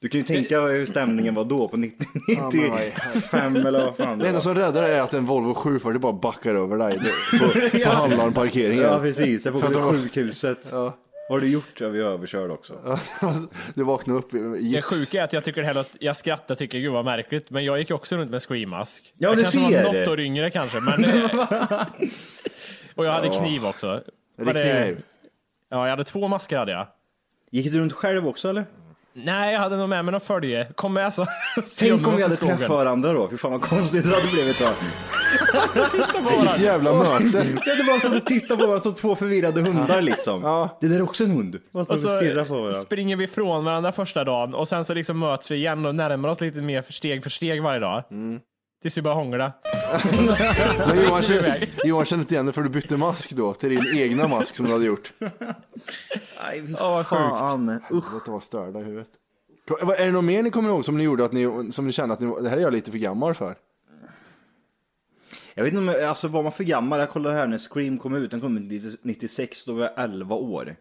Du 0.00 0.08
kan 0.08 0.18
ju 0.20 0.24
tänka 0.26 0.60
hur 0.60 0.86
stämningen 0.86 1.34
var 1.34 1.44
då 1.44 1.68
på 1.68 1.76
90, 1.76 2.06
Ja, 2.28 2.50
men 2.52 2.70
vad 2.70 2.80
i 2.82 2.92
95 3.14 3.56
eller 3.56 3.84
vad 3.84 3.96
fan 3.96 4.18
Det 4.18 4.24
det 4.24 4.28
enda 4.28 4.32
var. 4.38 4.40
som 4.40 4.54
räddar 4.54 4.82
är 4.82 5.00
att 5.00 5.14
en 5.14 5.26
Volvo 5.26 5.54
740 5.54 6.00
bara 6.00 6.12
backar 6.12 6.54
över 6.54 6.78
dig 6.78 6.98
på, 7.40 7.48
på 7.84 7.88
handlarparkeringen. 7.90 8.82
Ja 8.84 8.98
precis, 9.00 9.44
jag 9.44 9.54
får 9.54 9.60
de- 9.60 9.74
på 9.74 9.90
sjukhuset. 9.92 10.72
Vad 11.28 11.36
har 11.36 11.40
du 11.40 11.48
gjort? 11.52 11.80
Jag 11.80 11.92
blev 11.92 12.06
överkörd 12.06 12.50
också. 12.50 12.98
Du 13.74 13.84
vaknade 13.84 14.18
upp 14.18 14.34
i 14.34 14.38
Det 14.38 14.58
gips. 14.58 14.86
sjuka 14.86 15.20
är 15.20 15.24
att 15.24 15.32
jag 15.32 15.44
tycker 15.44 15.62
heller 15.62 15.80
att 15.80 15.96
jag 16.00 16.16
skrattar 16.16 16.54
tycker 16.54 16.78
gud 16.78 16.92
vad 16.92 17.04
märkligt, 17.04 17.50
men 17.50 17.64
jag 17.64 17.78
gick 17.78 17.90
också 17.90 18.16
runt 18.16 18.30
med 18.30 18.42
screammask. 18.42 19.12
Ja, 19.18 19.28
jag 19.28 19.36
du 19.36 19.42
kanske 19.42 19.58
ser 19.58 19.84
var 19.84 19.92
det. 19.92 19.98
något 20.00 20.08
år 20.08 20.20
yngre 20.20 20.50
kanske, 20.50 20.80
men... 20.80 21.04
och 22.94 23.06
jag 23.06 23.12
hade 23.12 23.26
Ja. 23.26 23.40
kniv 23.40 23.66
också. 23.66 23.86
Var 23.86 24.44
Riktig 24.44 24.54
det- 24.64 24.82
kniv. 24.84 25.02
Ja, 25.70 25.82
jag 25.84 25.90
hade 25.90 26.04
två 26.04 26.28
masker 26.28 26.58
hade 26.58 26.72
jag. 26.72 26.86
Gick 27.50 27.72
du 27.72 27.78
runt 27.78 27.92
själv 27.92 28.28
också 28.28 28.48
eller? 28.48 28.64
Nej, 29.12 29.52
jag 29.52 29.60
hade 29.60 29.76
nog 29.76 29.88
med 29.88 30.04
mig 30.04 30.12
någon 30.12 30.20
följe. 30.20 30.66
Kom 30.74 30.92
med 30.94 31.14
så. 31.14 31.26
Tänk 31.78 32.06
om 32.06 32.16
vi 32.16 32.22
hade 32.22 32.36
träffat 32.36 32.68
varandra 32.68 33.12
då. 33.12 33.28
Fy 33.30 33.36
fan 33.36 33.52
vad 33.52 33.62
konstigt 33.62 34.04
det 34.04 34.16
hade 34.16 34.28
blivit 34.32 34.58
då. 34.58 34.68
Vilket 36.40 36.60
jävla 36.60 36.92
möte. 36.92 37.46
Jag 37.64 37.72
hade 37.72 37.84
bara 37.86 37.98
stått 38.00 38.14
och 38.16 38.26
tittat 38.26 38.48
på 38.58 38.66
varandra 38.66 38.80
som 38.80 38.94
två 38.94 39.16
förvirrade 39.16 39.60
hundar 39.60 40.02
liksom. 40.02 40.42
Ja. 40.42 40.78
Det 40.80 40.88
där 40.88 40.96
är 40.96 41.02
också 41.02 41.24
en 41.24 41.30
hund. 41.30 41.60
Bara 41.72 41.84
stått 41.84 41.94
Och 41.96 42.00
så 42.02 42.08
stirrat 42.08 42.48
på 42.48 42.54
varandra. 42.54 42.72
springer 42.80 43.16
vi 43.16 43.24
ifrån 43.24 43.64
varandra 43.64 43.92
första 43.92 44.24
dagen 44.24 44.54
och 44.54 44.68
sen 44.68 44.84
så 44.84 44.94
liksom 44.94 45.18
möts 45.18 45.50
vi 45.50 45.54
igen 45.56 45.86
och 45.86 45.94
närmar 45.94 46.28
oss 46.28 46.40
lite 46.40 46.62
mer 46.62 46.82
för 46.82 46.92
steg 46.92 47.22
för 47.22 47.30
steg 47.30 47.62
varje 47.62 47.80
dag. 47.80 48.02
Mm. 48.10 48.40
Tills 48.82 48.98
vi 48.98 49.02
börjar 49.02 49.14
hångla. 49.16 49.52
Men 50.88 51.04
Johan, 51.04 51.22
iväg. 51.24 51.72
Johan 51.84 52.04
känner 52.04 52.22
inte 52.22 52.34
igen 52.34 52.46
det 52.46 52.52
för 52.52 52.62
du 52.62 52.68
bytte 52.68 52.96
mask 52.96 53.32
då 53.32 53.54
till 53.54 53.68
din 53.70 53.98
egna 53.98 54.28
mask 54.28 54.56
som 54.56 54.66
du 54.66 54.72
hade 54.72 54.84
gjort. 54.84 55.12
Nej, 55.18 55.30
fy 56.66 56.74
Ja, 56.78 56.90
vad 56.90 57.06
fan. 57.06 57.80
Usch. 57.92 58.14
Att 58.16 58.24
de 58.24 58.30
var 58.32 58.40
störda 58.40 58.80
i 58.80 58.82
huvudet. 58.84 59.08
Är 59.98 60.06
det 60.06 60.12
något 60.12 60.24
mer 60.24 60.42
ni 60.42 60.50
kommer 60.50 60.68
ihåg 60.70 60.84
som 60.84 60.98
ni 60.98 61.04
gjorde 61.04 61.24
att 61.24 61.32
ni, 61.32 61.72
som 61.72 61.86
ni 61.86 61.92
kände 61.92 62.14
att 62.14 62.20
ni, 62.20 62.34
det 62.42 62.48
här 62.48 62.56
är 62.56 62.60
jag 62.60 62.72
lite 62.72 62.90
för 62.90 62.98
gammal 62.98 63.34
för? 63.34 63.54
Jag 65.54 65.64
vet 65.64 65.72
inte 65.74 65.92
om, 66.02 66.08
alltså 66.08 66.28
var 66.28 66.42
man 66.42 66.52
för 66.52 66.64
gammal? 66.64 66.98
Jag 67.00 67.10
kollade 67.10 67.34
här 67.34 67.46
när 67.46 67.58
Scream 67.58 67.98
kom 67.98 68.14
ut. 68.14 68.30
Den 68.30 68.40
kom 68.40 68.70
ut 68.72 68.98
96, 69.02 69.64
då 69.64 69.72
var 69.72 69.82
jag 69.82 69.92
11 70.04 70.34
år. 70.36 70.76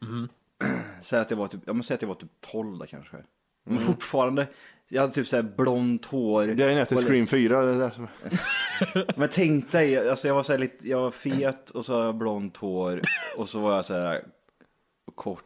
Säg 1.02 1.20
att 1.20 1.30
jag 1.30 1.38
var 1.38 1.48
typ, 1.48 1.60
jag 1.66 1.76
måste 1.76 1.88
säga 1.88 1.94
att 1.96 2.02
jag 2.02 2.08
var 2.08 2.14
typ 2.14 2.30
12 2.40 2.78
då 2.78 2.86
kanske. 2.86 3.16
Men 3.64 3.76
Mm. 3.76 3.86
fortfarande, 3.86 4.46
jag 4.88 5.00
hade 5.00 5.12
typ 5.12 5.26
såhär 5.26 5.42
blont 5.42 6.04
hår. 6.04 6.46
Det 6.46 6.64
är 6.64 6.74
nätet 6.74 7.00
Scream 7.04 7.26
4. 7.26 7.60
Det 7.62 7.78
där. 7.78 7.90
som- 7.90 8.08
Men 9.16 9.28
tänk 9.32 9.72
dig, 9.72 10.08
alltså 10.08 10.28
jag 10.28 10.34
var 10.34 10.42
så 10.42 10.56
lite, 10.56 10.88
jag 10.88 11.00
var 11.00 11.10
fet 11.10 11.70
och 11.70 11.84
så 11.84 11.94
har 11.94 12.04
jag 12.04 12.14
blont 12.14 12.56
hår 12.56 13.00
och 13.36 13.48
så 13.48 13.60
var 13.60 13.74
jag 13.76 13.84
så 13.84 13.94
här 13.94 14.22
kort, 15.14 15.44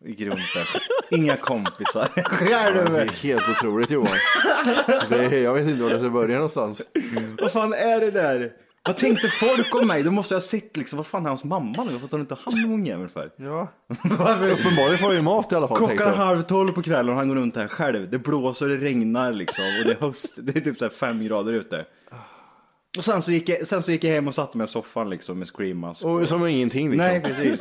runt 0.00 0.18
där. 0.54 0.81
Inga 1.16 1.36
kompisar. 1.36 2.08
Ja, 2.16 2.22
Själv! 2.24 2.92
det 2.92 3.00
är 3.02 3.06
helt 3.06 3.48
otroligt 3.48 3.90
Johan. 3.90 4.06
Det 5.08 5.24
är, 5.24 5.42
jag 5.42 5.54
vet 5.54 5.68
inte 5.68 5.82
var 5.82 5.90
det 5.90 5.98
ska 5.98 6.10
börja 6.10 6.34
någonstans. 6.34 6.82
Vad 7.40 7.52
fan 7.52 7.72
är 7.72 8.00
det 8.00 8.10
där? 8.10 8.52
Vad 8.84 8.96
tänkte 8.96 9.28
folk 9.28 9.74
om 9.74 9.86
mig? 9.86 10.02
Då 10.02 10.10
måste 10.10 10.34
jag 10.34 10.40
ha 10.40 10.46
sett 10.46 10.76
liksom, 10.76 10.96
vad 10.96 11.06
fan 11.06 11.24
är 11.24 11.28
hans 11.28 11.44
mamma 11.44 11.84
nu? 11.84 11.92
Varför 11.92 12.06
tar 12.06 12.18
hon 12.18 12.20
inte 12.20 12.34
hand 12.34 12.64
om 12.66 12.72
ungjäveln 12.74 13.08
för? 13.08 13.30
Ja. 13.36 13.68
Uppenbarligen 13.88 14.98
får 14.98 15.08
jag 15.08 15.14
ju 15.14 15.22
mat 15.22 15.52
i 15.52 15.54
alla 15.54 15.68
fall. 15.68 15.76
Klockan 15.76 16.14
halv 16.14 16.42
tolv 16.42 16.72
på 16.72 16.82
kvällen 16.82 17.08
och 17.10 17.16
han 17.16 17.28
går 17.28 17.34
runt 17.34 17.56
här 17.56 17.68
själv. 17.68 18.10
Det 18.10 18.18
blåser, 18.18 18.68
det 18.68 18.76
regnar 18.76 19.32
liksom 19.32 19.64
och 19.64 19.86
det 19.86 19.92
är 19.92 20.06
höst. 20.06 20.38
Det 20.38 20.56
är 20.56 20.60
typ 20.60 20.78
så 20.78 20.84
här 20.84 20.92
fem 20.92 21.24
grader 21.24 21.52
ute. 21.52 21.84
Och 22.96 23.04
sen 23.04 23.22
så 23.22 23.32
gick 23.32 23.48
jag, 23.48 23.66
sen 23.66 23.82
så 23.82 23.92
gick 23.92 24.04
jag 24.04 24.14
hem 24.14 24.28
och 24.28 24.34
satte 24.34 24.58
mig 24.58 24.64
i 24.64 24.68
soffan 24.68 25.10
liksom 25.10 25.38
med 25.38 25.48
screamas. 25.48 26.02
Och 26.02 26.28
som 26.28 26.46
ingenting 26.46 26.90
liksom. 26.90 27.06
Nej, 27.06 27.20
precis. 27.20 27.60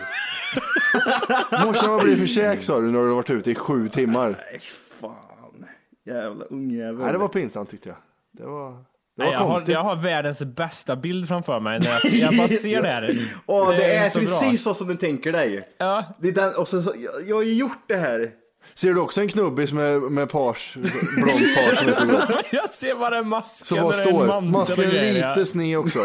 Morsan, 1.66 1.90
vad 1.90 2.04
blir 2.04 2.12
det 2.12 2.20
för 2.20 2.28
käk 2.28 2.64
sa 2.64 2.80
du 2.80 2.92
när 2.92 3.00
du 3.00 3.08
har 3.08 3.16
varit 3.16 3.30
ute 3.30 3.52
i 3.52 3.56
sju 3.56 3.90
timmar? 3.90 4.30
Nej, 4.30 4.62
fan. 5.02 5.66
Jävla 6.06 6.46
ungjävel. 6.46 7.04
Nej, 7.04 7.12
det 7.12 7.18
var 7.18 7.28
pinsamt 7.28 7.70
tyckte 7.70 7.90
jag. 7.90 7.98
Det 8.32 8.46
var, 8.46 8.70
det 8.72 8.78
Nej, 9.18 9.28
var 9.28 9.34
jag, 9.34 9.40
har, 9.40 9.64
jag 9.66 9.84
har 9.84 9.96
världens 9.96 10.42
bästa 10.42 10.96
bild 10.96 11.28
framför 11.28 11.60
mig 11.60 11.80
när 11.80 11.90
jag, 11.90 12.14
jag 12.14 12.38
bara 12.38 12.48
ser 12.48 12.82
det 12.82 12.88
här. 12.88 13.16
Åh, 13.46 13.70
det, 13.70 13.96
är, 13.96 14.10
så 14.10 14.20
bra. 14.20 14.28
precis 14.28 14.64
så 14.64 14.74
som 14.74 14.88
du 14.88 14.96
tänker 14.96 15.32
dig. 15.32 15.70
Ja. 15.78 16.16
Det 16.22 16.28
är 16.28 16.34
den, 16.34 16.56
och 16.56 16.68
så, 16.68 16.84
så, 16.84 16.94
jag, 16.98 17.30
jag 17.30 17.36
har 17.36 17.44
ju 17.44 17.54
gjort 17.54 17.84
det 17.88 17.96
här. 17.96 18.32
Ser 18.74 18.94
du 18.94 19.00
också 19.00 19.22
en 19.22 19.28
knubbis 19.28 19.74
med, 19.74 20.02
med 20.02 20.30
pars, 20.30 20.74
blond 20.76 21.56
pars 21.56 21.80
som 21.80 21.88
heter 21.88 22.06
Gott? 22.06 22.46
Jag 22.52 22.70
ser 22.70 22.96
bara 22.96 23.18
en 23.18 23.28
mask. 23.28 23.66
Som 23.66 23.78
bara 23.78 23.94
står. 23.94 24.42
Masken 24.42 24.84
är 24.84 25.14
lite 25.14 25.46
sned 25.46 25.78
också. 25.78 26.00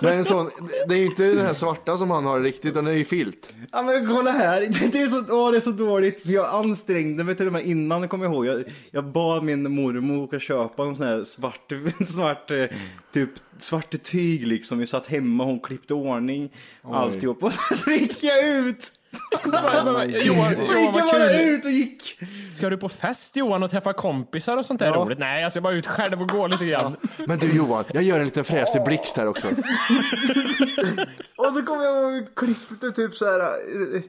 Men 0.00 0.18
en 0.18 0.24
sån, 0.24 0.50
det 0.88 0.94
är 0.94 0.98
ju 0.98 1.06
inte 1.06 1.22
den 1.22 1.46
här 1.46 1.54
svarta 1.54 1.96
som 1.96 2.10
han 2.10 2.26
har 2.26 2.40
riktigt, 2.40 2.70
utan 2.70 2.84
det 2.84 2.90
är 2.90 2.96
ju 2.96 3.04
filt. 3.04 3.52
Ja 3.72 3.82
men 3.82 4.16
kolla 4.16 4.30
här, 4.30 4.60
det 4.92 4.98
är 5.02 5.06
så, 5.06 5.34
åh, 5.34 5.50
det 5.50 5.56
är 5.56 5.60
så 5.60 5.70
dåligt 5.70 6.22
för 6.22 6.30
jag 6.30 6.46
ansträngde 6.54 7.24
mig 7.24 7.34
till 7.34 7.46
och 7.46 7.52
med 7.52 7.66
innan, 7.66 8.00
jag 8.00 8.10
kommer 8.10 8.26
ihåg. 8.26 8.46
Jag, 8.46 8.64
jag 8.90 9.04
bad 9.04 9.44
min 9.44 9.74
mormor 9.74 10.34
att 10.34 10.42
köpa 10.42 10.82
en 10.82 10.96
sån 10.96 11.06
här 11.06 11.24
svart, 11.24 11.72
svart 12.06 12.50
eh, 12.50 12.64
typ 13.12 13.30
svart 13.62 14.02
tyg 14.02 14.46
liksom. 14.46 14.78
Vi 14.78 14.86
satt 14.86 15.06
hemma, 15.06 15.44
hon 15.44 15.60
klippte 15.60 15.94
ordning, 15.94 16.52
alltihop. 16.82 17.42
Och 17.42 17.52
sen 17.52 17.76
så 17.76 17.90
gick 17.90 18.24
jag 18.24 18.44
ut. 18.48 18.92
Johan, 20.24 20.54
Så 20.64 20.72
gick 20.72 20.96
jag 20.96 21.06
bara 21.12 21.40
ut 21.40 21.64
och 21.64 21.70
gick. 21.70 22.18
Ska 22.54 22.70
du 22.70 22.76
på 22.76 22.88
fest 22.88 23.36
Johan 23.36 23.62
och 23.62 23.70
träffa 23.70 23.92
kompisar 23.92 24.56
och 24.56 24.66
sånt 24.66 24.80
där 24.80 24.86
Ja. 24.86 24.94
roligt? 24.94 25.18
Nej, 25.18 25.42
jag 25.42 25.52
ska 25.52 25.60
bara 25.60 25.72
ut 25.74 25.86
själv 25.86 26.22
och 26.22 26.28
gå 26.28 26.46
lite 26.46 26.64
grann. 26.66 26.96
Men 27.26 27.38
du 27.38 27.56
Johan, 27.56 27.84
jag 27.94 28.02
gör 28.02 28.18
en 28.18 28.24
liten 28.24 28.44
fräsig 28.44 28.84
blixt 28.84 29.16
här 29.16 29.26
också. 29.26 29.48
Och 31.36 31.52
så 31.52 31.62
kom 31.62 31.80
jag 31.82 32.04
och 32.22 32.28
klippte 32.38 32.90
typ 32.90 33.14
så 33.14 33.24
här 33.24 33.40
eh, 33.40 34.00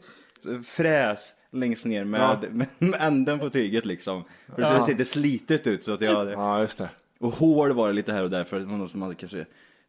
fräs 0.68 1.34
längst 1.52 1.86
ner 1.86 2.04
med, 2.04 2.46
med 2.80 3.02
änden 3.02 3.40
på 3.40 3.50
tyget 3.50 3.86
liksom. 3.86 4.24
För 4.56 4.62
det 4.62 4.68
Ja. 4.70 4.84
ser 4.86 4.92
lite 4.94 5.06
slitet 5.06 5.68
ut 5.68 5.84
så 5.84 5.94
att 5.94 6.02
jag 6.02 6.32
Ja, 6.32 6.60
just 6.62 6.78
det. 6.78 6.90
Och 7.20 7.32
hål 7.32 7.74
var 7.74 7.88
det 7.88 7.94
lite 7.94 8.14
här 8.14 8.24
och 8.24 8.30
där 8.30 8.44
för 8.44 8.58
att 8.58 8.64
det 8.64 8.70
var 8.70 8.78
någon 8.78 8.90
som 8.90 9.02
hade 9.02 9.16
kanske 9.16 9.46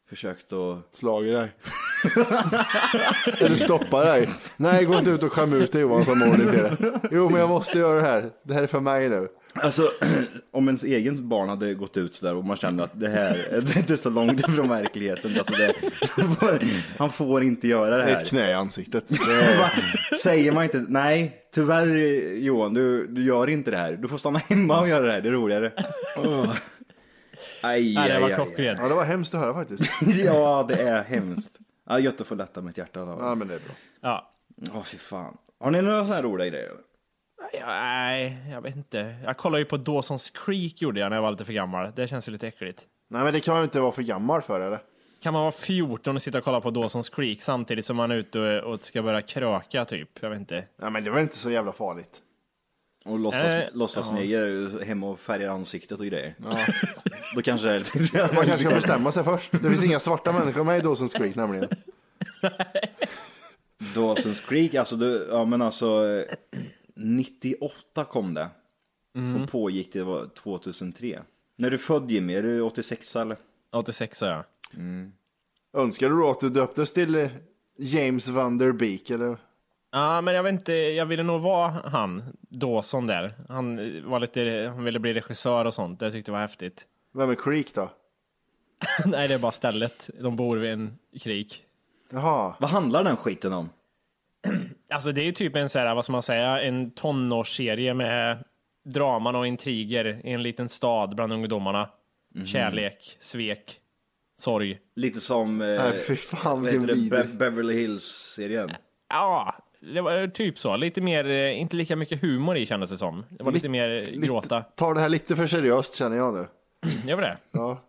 försökt 0.09 0.53
att... 0.53 0.97
Slagit 0.97 1.33
dig. 1.33 1.53
Eller 3.41 3.57
stoppa 3.57 4.05
dig. 4.05 4.29
Nej, 4.57 4.85
gå 4.85 4.99
inte 4.99 5.11
ut 5.11 5.23
och 5.23 5.33
skäm 5.33 5.53
ut 5.53 5.73
dig 5.73 5.81
Johan 5.81 6.05
som 6.05 6.19
mår 6.19 6.35
till 6.35 6.47
det. 6.47 6.77
Jo, 7.11 7.29
men 7.29 7.41
jag 7.41 7.49
måste 7.49 7.79
göra 7.79 7.95
det 7.95 8.07
här. 8.07 8.31
Det 8.43 8.55
här 8.55 8.63
är 8.63 8.67
för 8.67 8.81
mig 8.81 9.09
nu. 9.09 9.29
Alltså, 9.55 9.93
om 10.51 10.69
ens 10.69 10.85
egen 10.85 11.29
barn 11.29 11.49
hade 11.49 11.75
gått 11.75 11.97
ut 11.97 12.15
sådär 12.15 12.35
och 12.35 12.45
man 12.45 12.57
kände 12.57 12.85
att 12.85 13.01
det 13.01 13.09
här 13.09 13.35
det 13.51 13.77
är 13.77 13.79
inte 13.79 13.97
så 13.97 14.11
långt 14.11 14.49
ifrån 14.49 14.69
verkligheten. 14.69 15.39
Alltså 15.39 15.55
det, 15.55 15.75
han 16.99 17.11
får 17.11 17.43
inte 17.43 17.69
göra 17.69 17.97
det 17.97 18.03
här. 18.03 18.11
Ett 18.11 18.29
knä 18.29 18.51
i 18.51 18.55
ansiktet. 18.55 19.05
Säger 20.23 20.53
man 20.53 20.65
inte, 20.65 20.85
nej, 20.89 21.35
tyvärr 21.55 21.87
Johan, 22.35 22.75
du, 22.75 23.07
du 23.07 23.25
gör 23.25 23.51
inte 23.51 23.71
det 23.71 23.77
här. 23.77 23.93
Du 23.93 24.09
får 24.09 24.19
stanna 24.19 24.39
hemma 24.39 24.81
och 24.81 24.89
göra 24.89 25.07
det 25.07 25.13
här, 25.13 25.21
det 25.21 25.29
är 25.29 25.33
roligare. 25.33 25.73
Oh. 27.63 27.69
Aj, 27.71 27.95
Nej, 27.95 28.13
det 28.13 28.21
var 28.21 28.35
klockrent. 28.35 28.79
Ja, 28.83 28.89
det 28.89 28.95
var 28.95 29.05
hemskt 29.05 29.35
att 29.35 29.41
höra 29.41 29.55
faktiskt. 29.55 30.03
Ja, 30.25 30.67
det 30.69 30.83
är 30.83 31.03
hemskt. 31.03 31.59
Ja, 31.89 31.99
gött 31.99 32.21
att 32.21 32.27
få 32.27 32.35
lätta 32.35 32.63
mitt 32.63 32.79
hjärta. 32.79 33.05
Då. 33.05 33.17
Ja, 33.21 33.35
men 33.35 33.49
det 33.49 33.55
är 33.55 33.59
bra. 33.59 33.75
Ja. 34.01 34.31
Åh, 34.75 34.83
fy 34.83 34.99
fan. 34.99 35.37
Har 35.61 35.71
ni 35.71 35.83
några 35.83 36.05
sådana 36.05 36.15
här 36.15 36.23
roliga 36.23 36.49
grejer? 36.49 36.73
Ja, 37.53 37.67
Nej, 37.67 38.37
jag 38.53 38.61
vet 38.63 38.77
inte. 38.77 39.15
Jag 39.25 39.37
kollade 39.37 39.59
ju 39.59 39.65
på 39.65 39.77
Dawson's 39.77 40.45
Creek 40.45 40.83
gjorde 40.83 41.01
jag 41.01 41.11
när 41.11 41.17
jag 41.17 41.23
var 41.23 41.31
lite 41.31 41.45
för 41.45 41.53
gammal. 41.53 41.93
Det 41.97 42.09
känns 42.09 42.29
ju 42.29 42.33
lite 42.33 42.49
äckligt. 42.49 42.87
Nej, 43.09 43.25
men 43.25 43.33
det 43.33 43.41
kan 43.41 43.55
man 43.55 43.61
ju 43.61 43.65
inte 43.65 43.81
vara 43.81 43.93
för 43.93 44.03
gammal 44.03 44.43
för, 44.43 44.61
eller? 44.61 44.79
Kan 45.23 45.33
man 45.33 45.43
vara 45.43 45.53
14 45.53 46.15
och 46.17 46.23
sitta 46.23 46.39
och 46.39 46.45
kolla 46.45 46.61
på 46.61 46.71
Dawson's 46.71 47.15
Creek 47.15 47.43
samtidigt 47.43 47.85
som 47.85 47.97
man 47.97 48.11
är 48.11 48.15
ute 48.17 48.41
och, 48.41 48.73
och 48.73 48.83
ska 48.83 49.03
börja 49.03 49.23
kröka 49.23 49.85
typ? 49.85 50.09
Jag 50.21 50.31
vet 50.31 50.39
inte. 50.39 50.65
Nej, 50.77 50.91
men 50.91 51.05
det 51.05 51.11
var 51.11 51.21
inte 51.21 51.37
så 51.37 51.51
jävla 51.51 51.73
farligt. 51.73 52.23
Och 53.11 53.19
låtsas, 53.19 53.43
Eh, 53.43 53.65
låtsas 53.73 54.07
ja. 54.09 54.15
neger 54.15 54.85
hemma 54.85 55.11
och 55.11 55.21
färgar 55.21 55.49
ansiktet 55.49 56.01
och 56.01 56.07
grejer. 56.07 56.35
Då 57.37 57.43
kanske 57.43 57.69
det 57.69 57.75
är 57.75 57.79
lite... 57.99 58.35
Man 58.35 58.47
kanske 58.47 58.67
ska 58.67 58.75
bestämma 58.75 59.13
sig 59.13 59.25
först. 59.25 59.53
Det 59.53 59.71
finns 59.71 59.85
inga 59.85 60.01
svarta 60.01 60.33
människor 60.33 60.65
med 60.65 60.79
i 60.79 60.83
Dawson's 60.83 61.17
Creek 61.17 61.37
nämligen. 61.37 61.69
Dawson's 63.95 64.49
Creek, 64.49 64.75
alltså, 64.75 64.97
du, 64.97 65.29
ja 65.31 65.45
men 65.45 65.63
alltså 65.63 66.07
eh, 66.09 66.37
98 66.95 68.05
kom 68.05 68.35
det. 68.35 68.49
Mm. 69.17 69.43
Och 69.43 69.51
pågick 69.51 69.93
det 69.93 70.05
var 70.05 70.27
2003. 70.27 71.23
När 71.57 71.67
är 71.69 71.71
du 71.71 71.79
född 71.79 72.11
Jimmy? 72.11 72.35
Är 72.35 72.43
du 72.43 72.61
86 72.61 73.17
eller? 73.17 73.37
86 73.73 74.19
sa 74.19 74.27
jag. 74.27 74.45
Önskar 75.77 76.11
du 76.11 76.17
då 76.17 76.31
att 76.31 76.41
du 76.41 76.51
döptes 76.51 76.93
till 76.93 77.15
eh, 77.15 77.31
James 77.79 78.29
Van 78.29 78.59
Der 78.59 78.73
Beek, 78.73 79.11
eller? 79.11 79.37
Ja, 79.93 80.21
men 80.21 80.35
jag 80.35 80.43
vet 80.43 80.53
inte. 80.53 80.73
Jag 80.73 81.07
ville 81.07 81.23
nog 81.23 81.41
vara 81.41 81.71
han, 81.71 82.23
Dawson 82.49 83.07
där. 83.07 83.35
Han 83.49 83.77
var 84.11 84.21
lite, 84.21 84.73
han 84.75 84.85
ville 84.85 84.99
bli 84.99 85.13
regissör 85.13 85.65
och 85.65 85.75
sånt. 85.75 86.01
Det 86.01 86.11
tyckte 86.11 86.31
jag 86.31 86.35
var 86.35 86.41
häftigt. 86.43 86.87
Vem 87.15 87.31
är 87.31 87.35
Creek 87.35 87.75
då? 87.75 87.91
Nej, 89.05 89.29
det 89.29 89.35
är 89.35 89.39
bara 89.39 89.53
stället. 89.53 90.11
De 90.21 90.37
bor 90.37 90.57
vid 90.57 90.71
en 90.73 90.99
krik. 91.21 91.65
Jaha. 92.13 92.55
Vad 92.61 92.71
handlar 92.71 93.05
den 93.05 93.17
skiten 93.17 93.53
om? 93.53 93.69
Alltså 94.93 95.13
det 95.13 95.21
är 95.21 95.25
ju 95.25 95.33
typ 95.33 95.57
en 95.57 95.69
så 95.69 95.79
här, 95.79 95.95
vad 95.95 96.05
ska 96.05 96.13
man 96.13 96.23
säga, 96.23 96.61
en 96.61 96.91
tonårsserie 96.91 97.95
med 97.95 98.45
draman 98.85 99.37
och 99.37 99.47
intriger 99.47 100.21
i 100.25 100.33
en 100.33 100.43
liten 100.43 100.69
stad 100.69 101.17
bland 101.17 101.33
ungdomarna. 101.33 101.91
Mhm. 102.35 102.47
Kärlek, 102.47 103.17
svek, 103.21 103.81
sorg. 104.39 104.79
Lite 104.97 105.21
som... 105.21 105.61
Eh, 105.61 105.67
Nej, 105.67 106.05
fy 106.07 106.17
fan, 106.17 106.63
det? 106.63 107.11
Be-. 107.11 107.25
Beverly 107.25 107.75
Hills-serien. 107.75 108.71
Ja, 109.09 109.55
det 109.81 110.01
var 110.01 110.27
typ 110.27 110.59
så. 110.59 110.77
Lite 110.77 111.01
mer, 111.01 111.31
eh, 111.31 111.61
inte 111.61 111.77
lika 111.77 111.97
mycket 111.97 112.21
humor 112.21 112.57
i 112.57 112.67
kändes 112.67 112.91
det 112.91 112.97
som. 112.97 113.25
Det 113.29 113.45
var 113.45 113.53
lite 113.53 113.69
mer 113.69 114.09
eh, 114.09 114.21
gråta. 114.21 114.63
Tar 114.63 114.95
det 114.95 115.01
här 115.01 115.09
lite 115.09 115.37
för 115.37 115.47
seriöst 115.47 115.95
känner 115.95 116.17
jag 116.17 116.35
nu. 116.35 116.47
Gör 117.07 117.17
vi 117.17 117.23
det? 117.23 117.37
Ja. 117.53 117.81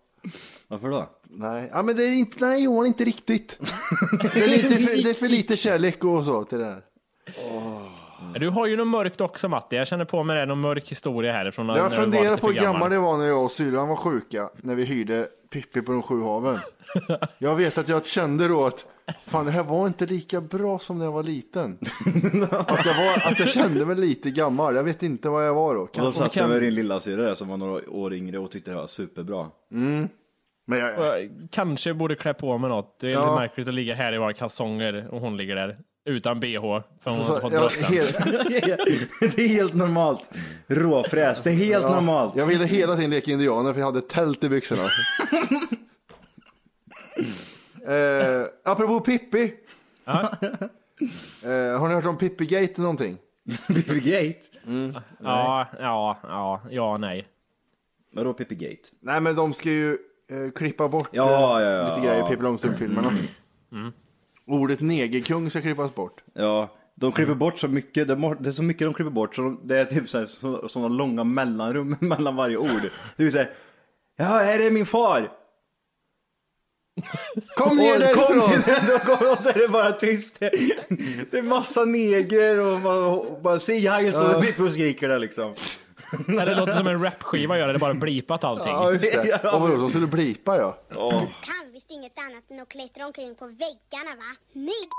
Varför 0.67 0.89
då? 0.89 1.09
Nej, 1.23 1.69
ja, 1.73 1.83
men 1.83 1.95
det 1.95 2.03
är 2.03 2.13
inte, 2.13 2.45
nej 2.45 2.63
Johan, 2.63 2.85
inte 2.85 3.03
riktigt. 3.03 3.57
Det 4.33 4.43
är, 4.43 4.47
lite 4.47 4.77
för, 4.77 5.03
det 5.03 5.09
är 5.09 5.13
för 5.13 5.27
lite 5.27 5.57
kärlek 5.57 6.03
och 6.03 6.25
så 6.25 6.43
till 6.43 6.57
det 6.57 6.65
här. 6.65 6.81
Du 8.39 8.49
har 8.49 8.67
ju 8.67 8.77
något 8.77 8.87
mörkt 8.87 9.21
också 9.21 9.49
Matti. 9.49 9.75
Jag 9.75 9.87
känner 9.87 10.05
på 10.05 10.23
mig 10.23 10.39
det, 10.39 10.45
någon 10.45 10.61
mörk 10.61 10.91
historia 10.91 11.31
härifrån. 11.33 11.67
Jag 11.67 11.93
funderar 11.93 12.31
lite 12.31 12.41
på 12.41 12.47
hur 12.47 12.53
gammal 12.53 12.89
det 12.89 12.97
var 12.97 13.17
när 13.17 13.25
jag 13.25 13.43
och 13.43 13.51
syrran 13.51 13.87
var 13.87 13.95
sjuka, 13.95 14.49
när 14.55 14.75
vi 14.75 14.85
hyrde 14.85 15.27
Pippi 15.49 15.81
på 15.81 15.91
de 15.91 16.03
sju 16.03 16.21
haven. 16.21 16.59
Jag 17.37 17.55
vet 17.55 17.77
att 17.77 17.89
jag 17.89 18.05
kände 18.05 18.47
då 18.47 18.65
att 18.65 18.85
fan, 19.25 19.45
det 19.45 19.51
här 19.51 19.63
var 19.63 19.87
inte 19.87 20.05
lika 20.05 20.41
bra 20.41 20.79
som 20.79 20.97
när 20.97 21.05
jag 21.05 21.11
var 21.11 21.23
liten. 21.23 21.77
Att 22.51 22.85
jag, 22.85 22.95
var, 22.97 23.31
att 23.31 23.39
jag 23.39 23.49
kände 23.49 23.85
mig 23.85 23.95
lite 23.95 24.31
gammal. 24.31 24.75
Jag 24.75 24.83
vet 24.83 25.03
inte 25.03 25.29
vad 25.29 25.47
jag 25.47 25.53
var 25.53 25.75
då. 25.75 25.81
Och 25.81 25.89
då 25.93 26.01
Kanske- 26.01 26.21
satt 26.23 26.35
jag 26.35 26.49
med 26.49 26.61
din 26.61 26.73
lilla 26.75 26.99
syrra 26.99 27.23
där 27.23 27.35
som 27.35 27.47
var 27.47 27.57
några 27.57 27.89
år 27.89 28.13
yngre 28.13 28.39
och 28.39 28.51
tyckte 28.51 28.71
det 28.71 28.77
var 28.77 28.87
superbra. 28.87 29.47
Mm. 29.71 30.07
Men 30.67 30.79
jag, 30.79 30.97
Jag 30.99 31.29
kanske 31.51 31.93
borde 31.93 32.15
klä 32.15 32.33
på 32.33 32.57
mig 32.57 32.69
något. 32.69 32.97
Det 32.99 33.07
är 33.07 33.11
Ja. 33.11 33.19
lite 33.21 33.41
märkligt 33.41 33.67
att 33.67 33.73
ligga 33.73 33.95
här 33.95 34.13
i 34.13 34.17
våra 34.17 34.33
kalsonger 34.33 35.07
och 35.11 35.21
hon 35.21 35.37
ligger 35.37 35.55
där 35.55 35.77
utan 36.05 36.39
bh. 36.39 36.61
För 36.61 37.11
hon 37.11 37.19
Så- 37.19 37.23
har 37.33 37.45
inte 37.45 37.59
fått 37.59 37.79
ja, 37.81 37.87
helt- 37.87 38.17
det 39.35 39.43
är 39.43 39.47
helt 39.47 39.73
normalt. 39.73 40.31
Råfräs, 40.67 41.41
det 41.41 41.49
är 41.49 41.53
helt 41.55 41.83
Ja, 41.83 41.89
normalt. 41.95 42.33
Jag 42.35 42.45
ville 42.47 42.65
hela 42.65 42.95
tiden 42.95 43.09
leka 43.09 43.31
indianer 43.31 43.73
för 43.73 43.79
jag 43.79 43.85
hade 43.87 44.01
tält 44.01 44.43
i 44.43 44.49
byxorna. 44.49 44.83
eh, 47.87 48.45
apropå 48.63 48.99
Pippi. 48.99 49.53
Eh, 51.43 51.79
har 51.79 51.87
ni 51.87 51.93
hört 51.93 52.05
om 52.05 52.17
Pippi-gate 52.17 52.73
eller 52.73 52.81
någonting? 52.81 53.17
Pippi-gate? 53.67 54.41
Ja, 55.19 55.67
ja, 55.79 56.17
ja, 56.23 56.61
ja, 56.69 56.97
nej. 56.97 57.27
Vadå 58.13 58.33
Pippi-gate? 58.33 58.91
Nej 58.99 59.21
men 59.21 59.35
de 59.35 59.53
ska 59.53 59.69
ju 59.69 59.97
eh, 60.31 60.51
klippa 60.55 60.87
bort 60.87 61.09
Ja, 61.11 61.61
eh, 61.61 61.67
ja, 61.67 61.71
ja, 61.71 61.89
lite 61.89 61.99
grejer 62.01 62.15
i 62.15 62.19
ja. 62.19 62.27
Pippi 62.27 62.43
Långstrump-filmerna. 62.43 63.13
Ordet 64.47 64.81
negerkung 64.81 65.49
ska 65.49 65.61
klippas 65.61 65.95
bort. 65.95 66.23
Ja, 66.33 66.69
de 66.95 67.11
klipper 67.11 67.35
bort 67.35 67.59
så 67.59 67.67
mycket. 67.67 68.07
Det 68.07 68.13
är 68.13 68.43
det 68.43 68.49
är 68.49 68.51
så 68.51 68.63
mycket 68.63 68.87
de 68.87 68.93
klipper 68.93 69.11
bort 69.11 69.35
så 69.35 69.41
de, 69.41 69.59
det 69.63 69.77
är 69.77 69.85
typ 69.85 70.09
så 70.09 70.19
här, 70.19 70.25
så, 70.25 70.67
sådana 70.67 70.87
långa 70.87 71.23
mellanrum 71.23 71.95
mellan 72.01 72.35
varje 72.35 72.57
ord. 72.57 72.81
Det 73.17 73.23
vill 73.23 73.31
säga, 73.31 73.47
ja, 74.17 74.25
här 74.25 74.59
är 74.59 74.71
min 74.71 74.85
far. 74.85 75.31
Kom 77.55 77.77
ner 77.77 77.93
Och 77.93 77.99
därifrån! 77.99 78.25
Kom 78.39 78.49
ner, 78.49 78.87
då 78.87 78.99
kommer- 78.99 79.31
och 79.31 79.39
så 79.39 79.49
är 79.49 79.53
det 79.61 79.67
bara 79.67 79.91
tyst. 79.91 80.39
Det 81.31 81.37
är 81.37 81.41
massa 81.43 81.85
negrer 81.85 82.73
och 82.73 82.79
bara, 82.81 83.39
bara 83.41 83.59
säg 83.59 83.87
hej 83.87 84.13
så 84.13 84.19
Ja. 84.19 84.63
Och 84.65 84.71
skriker 84.71 85.07
där 85.09 85.19
liksom. 85.19 85.55
Nej, 86.27 86.45
det 86.45 86.55
låter 86.55 86.73
som 86.73 86.87
en 86.87 87.03
rapskiva 87.03 87.57
gör 87.57 87.67
det, 87.67 87.73
det 87.73 87.77
är 87.77 87.79
bara 87.79 87.93
blipat 87.93 88.43
allting. 88.43 88.73
Ja 88.73 88.91
just 88.91 89.13
det. 89.13 89.51
Och 89.53 89.61
vadå, 89.61 89.75
de 89.75 89.89
skulle 89.89 90.07
blipa 90.07 90.57
ja. 90.57 90.77
kan 91.41 91.71
visst 91.73 91.91
inget 91.91 92.17
annat 92.17 92.51
än 92.51 92.59
att 92.59 92.69
klättra 92.69 93.05
omkring 93.05 93.35
på 93.35 93.45
väggarna 93.45 94.15
va? 94.15 94.35
Nej 94.53 94.89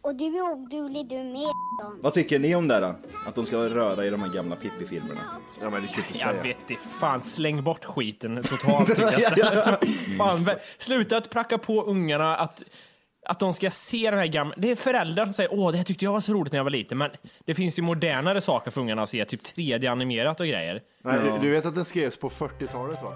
Och 0.00 0.14
du 0.14 0.24
är 0.24 0.42
oduglig 0.52 1.08
du 1.08 1.16
med. 1.16 1.52
Vad 2.00 2.14
tycker 2.14 2.38
ni 2.38 2.54
om 2.54 2.68
det 2.68 2.80
då? 2.80 2.94
Att 3.26 3.34
de 3.34 3.46
ska 3.46 3.56
röra 3.56 4.04
i 4.06 4.10
de 4.10 4.22
här 4.22 4.28
gamla 4.28 4.56
Pippi-filmerna? 4.56 5.20
Ja 5.62 5.70
men 5.70 5.82
det 5.82 5.88
kan 5.88 6.04
inte 6.08 6.18
Jag 6.18 6.42
vet 6.42 6.70
inte, 6.70 6.82
fan 7.00 7.22
släng 7.22 7.62
bort 7.64 7.84
skiten 7.84 8.42
totalt 8.42 8.88
tycker 8.88 9.38
jag 9.38 9.64
fan, 10.18 10.38
vä- 10.38 10.58
sluta 10.78 11.16
att 11.16 11.30
pracka 11.30 11.58
på 11.58 11.82
ungarna 11.82 12.36
att, 12.36 12.62
att 13.26 13.40
de 13.40 13.52
ska 13.54 13.70
se 13.70 14.10
den 14.10 14.18
här 14.18 14.26
gamla... 14.26 14.54
Det 14.56 14.70
är 14.70 14.76
föräldrar 14.76 15.24
som 15.24 15.32
säger 15.32 15.54
åh 15.54 15.70
det 15.70 15.76
här 15.76 15.84
tyckte 15.84 16.04
jag 16.04 16.12
var 16.12 16.20
så 16.20 16.32
roligt 16.32 16.52
när 16.52 16.58
jag 16.58 16.64
var 16.64 16.70
liten 16.70 16.98
men 16.98 17.10
det 17.44 17.54
finns 17.54 17.78
ju 17.78 17.82
modernare 17.82 18.40
saker 18.40 18.70
för 18.70 18.80
ungarna 18.80 19.02
att 19.02 19.08
se, 19.08 19.24
typ 19.24 19.42
3D-animerat 19.42 20.40
och 20.40 20.46
grejer. 20.46 20.80
Nej, 21.04 21.18
du, 21.24 21.38
du 21.40 21.50
vet 21.50 21.66
att 21.66 21.74
den 21.74 21.84
skrevs 21.84 22.16
på 22.16 22.30
40-talet 22.30 23.02
va? 23.02 23.10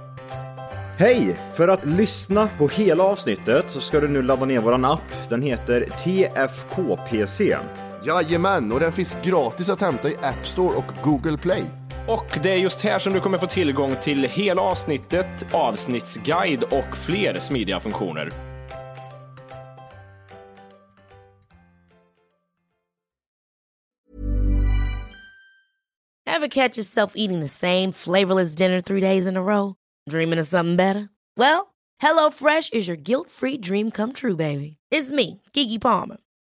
Hej! 0.99 1.37
För 1.57 1.69
att 1.69 1.85
lyssna 1.87 2.49
på 2.59 2.69
hela 2.69 3.05
avsnittet 3.05 3.71
så 3.71 3.81
ska 3.81 4.01
du 4.01 4.09
nu 4.09 4.23
ladda 4.23 4.45
ner 4.45 4.61
våran 4.61 4.85
app. 4.85 5.29
Den 5.29 5.43
heter 5.43 5.81
TFKPC. 6.05 7.57
Jajamän, 8.07 8.73
och 8.73 8.81
den 8.81 8.93
finns 8.93 9.17
gratis 9.25 9.71
att 9.71 9.81
hämta 9.81 10.11
i 10.11 10.17
App 10.23 10.47
Store 10.47 10.77
och 10.77 10.93
Google 11.03 11.39
Play. 11.39 11.65
Och 12.09 12.39
det 12.43 12.51
är 12.51 12.57
just 12.57 12.81
här 12.81 12.99
som 12.99 13.13
du 13.13 13.21
kommer 13.21 13.39
få 13.39 13.47
tillgång 13.47 13.97
till 14.03 14.25
hela 14.25 14.63
avsnittet, 14.63 15.55
avsnittsguide 15.55 16.63
och 16.63 16.97
fler 16.97 17.39
smidiga 17.39 17.81
funktioner. 17.81 18.33
Ever 26.27 26.49
catch 26.49 26.79
yourself 26.79 27.13
eating 27.15 27.41
the 27.41 27.49
same 27.49 27.93
flavorless 27.93 28.55
dinner 28.55 28.81
three 28.81 29.01
days 29.01 29.27
in 29.27 29.37
a 29.37 29.43
row? 29.43 29.75
Dreaming 30.11 30.41
of 30.41 30.47
something 30.47 30.77
better? 30.77 31.09
Well, 31.37 31.75
HelloFresh 32.03 32.73
is 32.73 32.89
your 32.89 32.97
guilt-free 32.97 33.59
dream 33.59 33.91
come 33.91 34.13
true, 34.13 34.35
baby. 34.37 34.77
It's 34.91 35.13
me, 35.13 35.41
Kiki 35.53 35.79
Palmer. 35.79 36.17